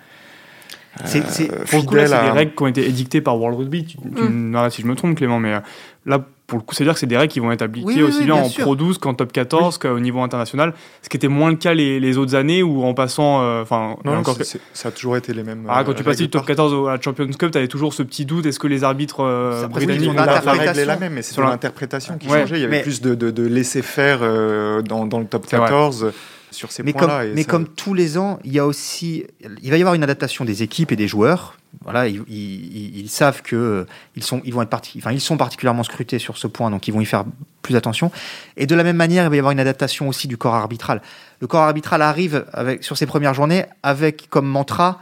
C'est- 1.06 1.26
c'est- 1.30 1.50
euh, 1.50 1.64
Pour 1.70 1.80
le 1.80 1.86
coup, 1.86 1.96
là, 1.96 2.06
c'est 2.06 2.22
des 2.22 2.32
règles 2.32 2.54
qui 2.54 2.64
ont 2.64 2.68
été 2.68 2.86
édictées 2.86 3.22
par 3.22 3.38
World 3.40 3.58
Rugby. 3.60 3.86
Tu, 3.86 3.98
tu 3.98 4.04
Mm. 4.24 4.70
si 4.70 4.82
je 4.82 4.88
me 4.88 4.94
trompe, 4.96 5.16
Clément, 5.16 5.40
mais 5.40 5.54
euh, 5.54 5.60
là, 6.06 6.26
pour 6.48 6.58
le 6.60 6.66
coup, 6.66 6.76
c'est-à-dire 6.76 6.96
que 6.96 7.00
c'est 7.00 7.08
des 7.08 7.16
règles 7.16 7.32
qui 7.32 7.40
vont 7.40 7.50
être 7.54 7.62
appliquées 7.62 7.88
Oui, 7.88 7.94
oui, 7.96 8.04
aussi 8.04 8.20
oui, 8.20 8.26
bien 8.26 8.36
bien 8.36 8.44
en 8.44 8.50
sûr. 8.50 8.66
Pro 8.66 8.76
12 8.76 8.98
qu'en 8.98 9.14
Top 9.14 9.32
14 9.32 9.78
qu'au 9.78 10.00
niveau 10.02 10.20
international. 10.22 10.74
Ce 11.02 11.08
qui 11.08 11.16
était 11.16 11.30
moins 11.30 11.50
le 11.50 11.56
cas 11.56 11.74
les, 11.74 12.02
les 12.02 12.18
autres 12.18 12.36
années 12.36 12.62
où 12.62 12.84
en 12.84 12.94
passant. 12.94 13.42
euh, 13.42 13.62
Enfin, 13.62 13.96
Non, 14.04 14.12
non, 14.12 14.18
encore 14.20 14.36
c'est- 14.36 14.44
c'est- 14.44 14.60
ça 14.74 14.90
a 14.90 14.92
toujours 14.92 15.16
été 15.16 15.34
les 15.34 15.44
mêmes. 15.44 15.66
Ah, 15.70 15.84
quand 15.86 15.92
euh, 15.92 15.94
tu 15.94 16.04
passais 16.04 16.24
du 16.24 16.30
top 16.30 16.42
par- 16.42 16.48
14 16.48 16.74
au- 16.74 16.88
à 16.88 16.96
la 16.98 17.02
Champions 17.02 17.26
Cup, 17.28 17.52
tu 17.52 17.58
avais 17.58 17.70
toujours 17.70 17.94
ce 17.94 18.04
petit 18.04 18.26
doute 18.26 18.46
est-ce 18.46 18.60
que 18.60 18.68
les 18.68 18.84
arbitres 18.84 19.22
euh, 19.24 19.68
britanniques 19.70 20.10
ont 20.10 20.14
La, 20.14 20.40
règle 20.42 20.78
est 20.78 20.84
la 20.86 20.98
même, 20.98 21.14
mais 21.14 21.22
c'est 21.22 21.34
Sur 21.36 21.44
l'interprétation 21.44 22.18
qui 22.18 22.28
Ouais, 22.28 22.42
changeait. 22.42 22.58
Il 22.58 22.62
y 22.64 22.66
avait 22.66 22.78
mais- 22.80 22.84
plus 22.84 23.00
de, 23.00 23.16
de, 23.16 23.32
de 23.32 23.44
laisser-faire 23.48 24.20
euh, 24.24 24.82
dans, 24.82 25.06
dans 25.06 25.20
le 25.20 25.26
top 25.26 25.46
C'est 25.48 25.56
vrai. 25.56 25.68
14 25.70 26.04
euh, 26.04 26.12
sur 26.52 26.72
ces 26.72 26.84
Mais, 26.84 26.94
comme, 26.94 27.08
points-là. 27.08 27.32
mais 27.34 27.44
ça- 27.44 27.50
comme 27.50 27.68
tous 27.68 27.94
les 27.94 28.18
ans, 28.18 28.40
il 28.44 28.54
y 28.54 28.60
a 28.60 28.66
aussi, 28.66 29.26
il 29.64 29.72
va 29.72 29.78
y 29.78 29.82
avoir 29.82 29.96
une 29.96 30.04
adaptation 30.04 30.46
des 30.46 30.64
équipes 30.64 30.92
et 30.92 30.96
des 30.96 31.08
joueurs. 31.08 31.56
Voilà, 31.84 32.08
ils, 32.10 32.22
ils- 32.28 33.00
ils 33.00 33.10
savent 33.10 33.42
que 33.42 33.56
euh, 33.56 33.86
ils 34.18 34.24
sont, 34.24 34.42
ils 34.44 34.54
vont 34.54 34.62
être 34.62 34.70
parti, 34.70 34.98
enfin, 34.98 35.14
ils 35.14 35.22
sont 35.22 35.38
particulièrement 35.38 35.84
scrutés 35.84 36.20
sur 36.20 36.38
ce 36.38 36.48
point, 36.48 36.70
donc 36.70 36.88
ils 36.88 36.94
vont 36.94 37.00
y 37.02 37.06
faire 37.06 37.24
plus 37.62 37.76
attention. 37.78 38.12
Et 38.58 38.68
de 38.68 38.76
la 38.76 38.84
même 38.84 38.98
manière, 38.98 39.24
il 39.24 39.30
va 39.30 39.36
y 39.36 39.40
avoir 39.40 39.52
une 39.54 39.60
adaptation 39.62 40.10
aussi 40.10 40.28
du 40.28 40.36
corps 40.38 40.54
arbitral. 40.56 41.02
Le 41.40 41.48
corps 41.48 41.62
arbitral 41.64 42.02
arrive 42.02 42.46
avec, 42.52 42.84
sur 42.84 42.98
ces 42.98 43.06
premières 43.06 43.34
journées 43.34 43.66
avec 43.84 44.30
comme 44.30 44.48
mantra 44.48 45.02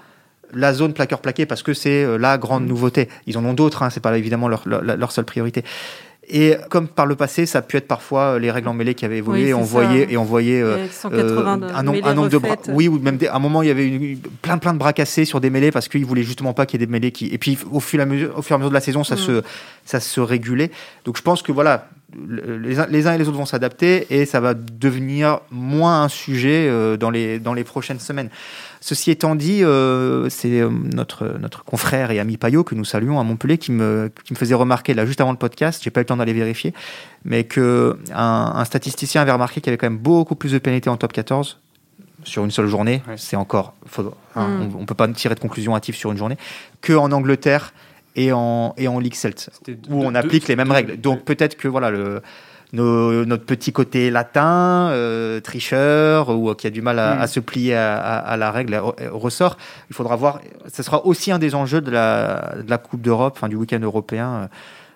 la 0.53 0.73
zone 0.73 0.93
plaqueur 0.93 1.21
plaqué 1.21 1.45
parce 1.45 1.61
que 1.63 1.73
c'est 1.75 2.03
euh, 2.03 2.17
la 2.17 2.37
grande 2.39 2.65
nouveauté. 2.67 3.07
Ils 3.27 3.37
en 3.37 3.45
ont 3.45 3.53
d'autres, 3.53 3.83
hein, 3.83 3.89
c'est 3.89 3.99
pas 3.99 4.15
évidemment 4.17 4.47
leur, 4.47 4.67
leur, 4.67 4.81
leur 4.83 5.11
seule 5.11 5.25
priorité. 5.25 5.63
Et 6.31 6.55
comme 6.69 6.87
par 6.87 7.05
le 7.07 7.15
passé, 7.15 7.45
ça 7.47 7.59
a 7.59 7.61
pu 7.63 7.77
être 7.77 7.87
parfois 7.87 8.35
euh, 8.35 8.39
les 8.39 8.51
règles 8.51 8.67
en 8.67 8.73
mêlée 8.73 8.93
qui 8.93 9.03
avaient 9.03 9.17
évolué, 9.17 9.45
Oui, 9.45 9.49
et 9.49 9.53
on 9.55 9.63
voyait 9.63 10.07
et 10.11 10.17
on 10.17 10.23
voyait 10.23 10.61
euh, 10.61 10.75
Avec 10.75 10.91
180 10.93 11.57
de 11.57 11.65
un, 11.73 11.81
nom- 11.83 11.91
mêlées 11.93 12.03
un 12.07 12.13
nombre 12.13 12.29
de 12.29 12.37
bras. 12.37 12.55
Oui, 12.67 12.87
ou 12.87 12.99
même 12.99 13.17
des- 13.17 13.27
à 13.27 13.35
un 13.35 13.39
moment 13.39 13.63
il 13.63 13.67
y 13.67 13.71
avait 13.71 13.87
une- 13.87 14.19
plein 14.41 14.57
plein 14.59 14.73
de 14.73 14.77
bras 14.77 14.93
cassés 14.93 15.25
sur 15.25 15.41
des 15.41 15.49
mêlées 15.49 15.71
parce 15.71 15.87
qu'ils 15.87 16.05
voulaient 16.05 16.21
justement 16.23 16.53
pas 16.53 16.65
qu'il 16.67 16.79
y 16.79 16.83
ait 16.83 16.85
des 16.85 16.91
mêlées 16.91 17.11
qui. 17.11 17.27
Et 17.33 17.37
puis 17.39 17.57
au 17.71 17.79
fur 17.79 17.99
et 17.99 18.03
à 18.03 18.05
mesure, 18.05 18.37
au 18.37 18.41
fur 18.43 18.53
et 18.53 18.55
à 18.55 18.57
mesure 18.59 18.69
de 18.69 18.75
la 18.75 18.81
saison, 18.81 19.03
ça 19.03 19.15
Mm. 19.15 19.17
se 19.17 19.41
ça 19.85 19.99
se 19.99 20.21
régulait. 20.21 20.69
Donc 21.05 21.17
je 21.17 21.23
pense 21.23 21.41
que 21.41 21.51
voilà, 21.51 21.87
les 22.29 22.79
uns, 22.79 22.87
les 22.87 23.07
uns 23.07 23.13
et 23.13 23.17
les 23.17 23.27
autres 23.27 23.37
vont 23.37 23.45
s'adapter 23.45 24.07
et 24.09 24.25
ça 24.25 24.39
va 24.39 24.53
devenir 24.53 25.39
moins 25.51 26.03
un 26.03 26.09
sujet 26.09 26.67
euh, 26.67 26.97
dans 26.97 27.09
les 27.09 27.39
dans 27.39 27.53
les 27.53 27.63
prochaines 27.63 27.99
semaines. 27.99 28.29
Ceci 28.81 29.11
étant 29.11 29.35
dit, 29.35 29.63
euh, 29.63 30.29
c'est 30.29 30.61
euh, 30.61 30.69
notre, 30.69 31.37
notre 31.39 31.63
confrère 31.65 32.11
et 32.11 32.19
ami 32.19 32.37
Payot 32.37 32.63
que 32.63 32.75
nous 32.75 32.85
saluons 32.85 33.19
à 33.19 33.23
Montpellier 33.23 33.57
qui 33.57 33.71
me, 33.73 34.09
qui 34.23 34.31
me 34.33 34.37
faisait 34.37 34.55
remarquer 34.55 34.93
là 34.93 35.05
juste 35.05 35.19
avant 35.21 35.31
le 35.31 35.37
podcast, 35.37 35.81
j'ai 35.83 35.89
pas 35.91 35.99
eu 35.99 36.03
le 36.03 36.07
temps 36.07 36.17
d'aller 36.17 36.31
vérifier, 36.33 36.73
mais 37.25 37.43
que 37.43 37.97
un, 38.13 38.53
un 38.55 38.63
statisticien 38.65 39.21
avait 39.21 39.33
remarqué 39.33 39.59
qu'il 39.59 39.67
y 39.67 39.71
avait 39.71 39.77
quand 39.77 39.89
même 39.89 39.99
beaucoup 39.99 40.35
plus 40.35 40.53
de 40.53 40.59
pénalités 40.59 40.89
en 40.89 40.95
top 40.97 41.11
14 41.11 41.59
sur 42.23 42.43
une 42.45 42.51
seule 42.51 42.67
journée. 42.67 43.01
Ouais. 43.07 43.15
C'est 43.17 43.35
encore, 43.35 43.73
faut- 43.85 44.13
hein, 44.35 44.47
Mm. 44.47 44.75
on, 44.77 44.81
on 44.81 44.85
peut 44.85 44.95
pas 44.95 45.07
tirer 45.09 45.35
de 45.35 45.39
conclusion 45.41 45.75
hâtive 45.75 45.95
sur 45.95 46.11
une 46.11 46.17
journée, 46.17 46.37
que 46.81 46.93
en 46.93 47.11
Angleterre 47.11 47.73
et 48.23 48.31
en, 48.33 48.73
et 48.77 48.87
en 48.87 48.99
Ligue 48.99 49.15
Celt 49.15 49.49
où 49.89 50.03
on 50.03 50.13
applique 50.15 50.47
les 50.47 50.55
mêmes 50.55 50.71
règles. 50.71 50.97
Donc 50.97 51.23
peut-être 51.23 51.55
que 51.57 51.67
voilà 51.67 51.89
le 51.91 52.21
nos- 52.71 53.25
notre 53.25 53.45
petit 53.45 53.71
côté 53.71 54.11
latin, 54.11 54.89
euh, 54.91 55.39
tricheur 55.39 56.29
ou 56.29 56.49
euh, 56.51 56.53
qui 56.55 56.67
a 56.67 56.69
du 56.69 56.81
mal 56.83 56.99
à, 56.99 57.15
Mm. 57.15 57.21
à 57.21 57.27
se 57.27 57.39
plier 57.39 57.75
à, 57.75 57.97
à- 57.97 58.17
à 58.19 58.37
la 58.37 58.51
règle 58.51 58.75
ressort. 59.11 59.57
Il 59.89 59.95
faudra 59.95 60.15
voir. 60.15 60.39
Ce 60.71 60.83
sera 60.83 61.03
aussi 61.05 61.31
un 61.31 61.39
des 61.39 61.55
enjeux 61.55 61.81
de 61.81 61.89
la, 61.91 62.55
de 62.63 62.69
la 62.69 62.77
Coupe 62.77 63.01
d'Europe, 63.01 63.33
enfin 63.37 63.49
du 63.49 63.55
week-end 63.55 63.79
européen 63.81 64.29
euh, 64.43 64.47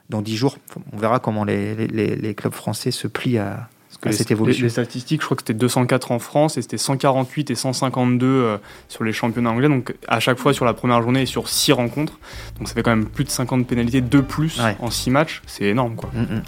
dans 0.10 0.22
dix 0.22 0.36
jours. 0.38 0.58
On 0.92 0.98
verra 0.98 1.18
comment 1.20 1.44
les, 1.46 1.74
les- 1.74 1.88
les, 1.88 2.16
les 2.16 2.34
clubs 2.36 2.54
français 2.54 2.92
se 2.92 3.08
plient 3.08 3.40
à, 3.40 3.68
que 4.04 4.10
à 4.10 4.12
les, 4.12 4.18
cette 4.18 4.30
les- 4.30 4.34
évolution. 4.34 4.64
les 4.64 4.70
statistiques, 4.70 5.22
je 5.22 5.26
crois 5.26 5.36
que 5.36 5.42
c'était 5.42 5.54
204 5.54 6.12
en 6.12 6.20
France 6.20 6.58
et 6.58 6.62
c'était 6.62 6.78
148 6.78 7.50
et 7.52 7.56
152 7.56 8.26
euh, 8.28 8.58
sur 8.90 9.04
les 9.04 9.14
championnats 9.14 9.50
anglais. 9.50 9.68
Donc 9.70 9.96
à 10.08 10.20
chaque 10.20 10.38
fois 10.38 10.54
sur 10.54 10.66
la 10.66 10.74
première 10.74 11.02
journée 11.02 11.24
et 11.24 11.26
sur 11.26 11.50
6 11.50 11.72
rencontres. 11.72 12.20
Donc 12.60 12.68
ça 12.68 12.74
fait 12.76 12.84
quand 12.84 12.92
même 12.96 13.06
plus 13.06 13.24
de 13.24 13.30
50 13.30 13.66
pénalités 13.66 14.02
de 14.02 14.20
plus 14.22 14.60
Ouais. 14.60 14.76
en 14.80 14.92
6 14.92 15.10
matchs. 15.10 15.42
C'est 15.48 15.66
énorme 15.66 15.96
quoi. 15.96 16.12
Mm, 16.14 16.22
mm. 16.36 16.44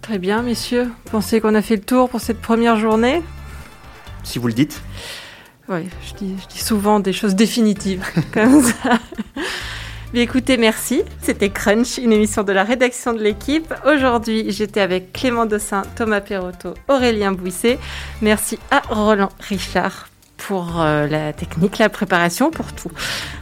Très 0.00 0.18
bien, 0.18 0.42
messieurs. 0.42 0.90
Pensez 1.10 1.40
qu'on 1.40 1.54
a 1.54 1.62
fait 1.62 1.76
le 1.76 1.82
tour 1.82 2.08
pour 2.10 2.20
cette 2.20 2.40
première 2.40 2.76
journée? 2.76 3.22
Si 4.22 4.38
vous 4.38 4.48
le 4.48 4.52
dites. 4.54 4.82
Oui, 5.68 5.88
je 6.06 6.14
dis, 6.14 6.34
je 6.42 6.46
dis 6.54 6.58
souvent 6.62 7.00
des 7.00 7.14
choses 7.14 7.34
définitives, 7.34 8.04
comme 8.34 8.62
ça. 8.62 8.98
Écoutez, 10.16 10.56
merci. 10.58 11.02
C'était 11.22 11.50
Crunch, 11.50 11.98
une 11.98 12.12
émission 12.12 12.44
de 12.44 12.52
la 12.52 12.62
rédaction 12.62 13.12
de 13.12 13.20
l'équipe. 13.20 13.74
Aujourd'hui, 13.84 14.46
j'étais 14.52 14.80
avec 14.80 15.12
Clément 15.12 15.44
Dossin, 15.44 15.82
Thomas 15.96 16.20
Perrotto, 16.20 16.74
Aurélien 16.88 17.32
Bouisset. 17.32 17.78
Merci 18.22 18.58
à 18.70 18.80
Roland 18.88 19.30
Richard 19.40 20.08
pour 20.36 20.80
euh, 20.80 21.08
la 21.08 21.32
technique, 21.32 21.78
la 21.78 21.88
préparation, 21.88 22.52
pour 22.52 22.72
tout. 22.72 22.90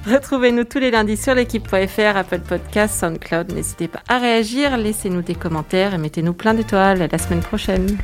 Retrouvez-nous 0.07 0.65
tous 0.65 0.79
les 0.79 0.91
lundis 0.91 1.19
sur 1.19 1.35
l'équipe.fr, 1.35 2.17
Apple 2.17 2.41
Podcasts, 2.41 3.01
SoundCloud. 3.01 3.53
N'hésitez 3.53 3.89
pas 3.89 4.01
à 4.09 4.19
réagir, 4.19 4.77
laissez-nous 4.79 5.23
des 5.23 5.35
commentaires 5.35 5.93
et 5.93 5.99
mettez-nous 5.99 6.33
plein 6.33 6.55
d'étoiles. 6.55 7.03
À 7.03 7.07
la 7.07 7.19
semaine 7.19 7.41
prochaine. 7.41 7.99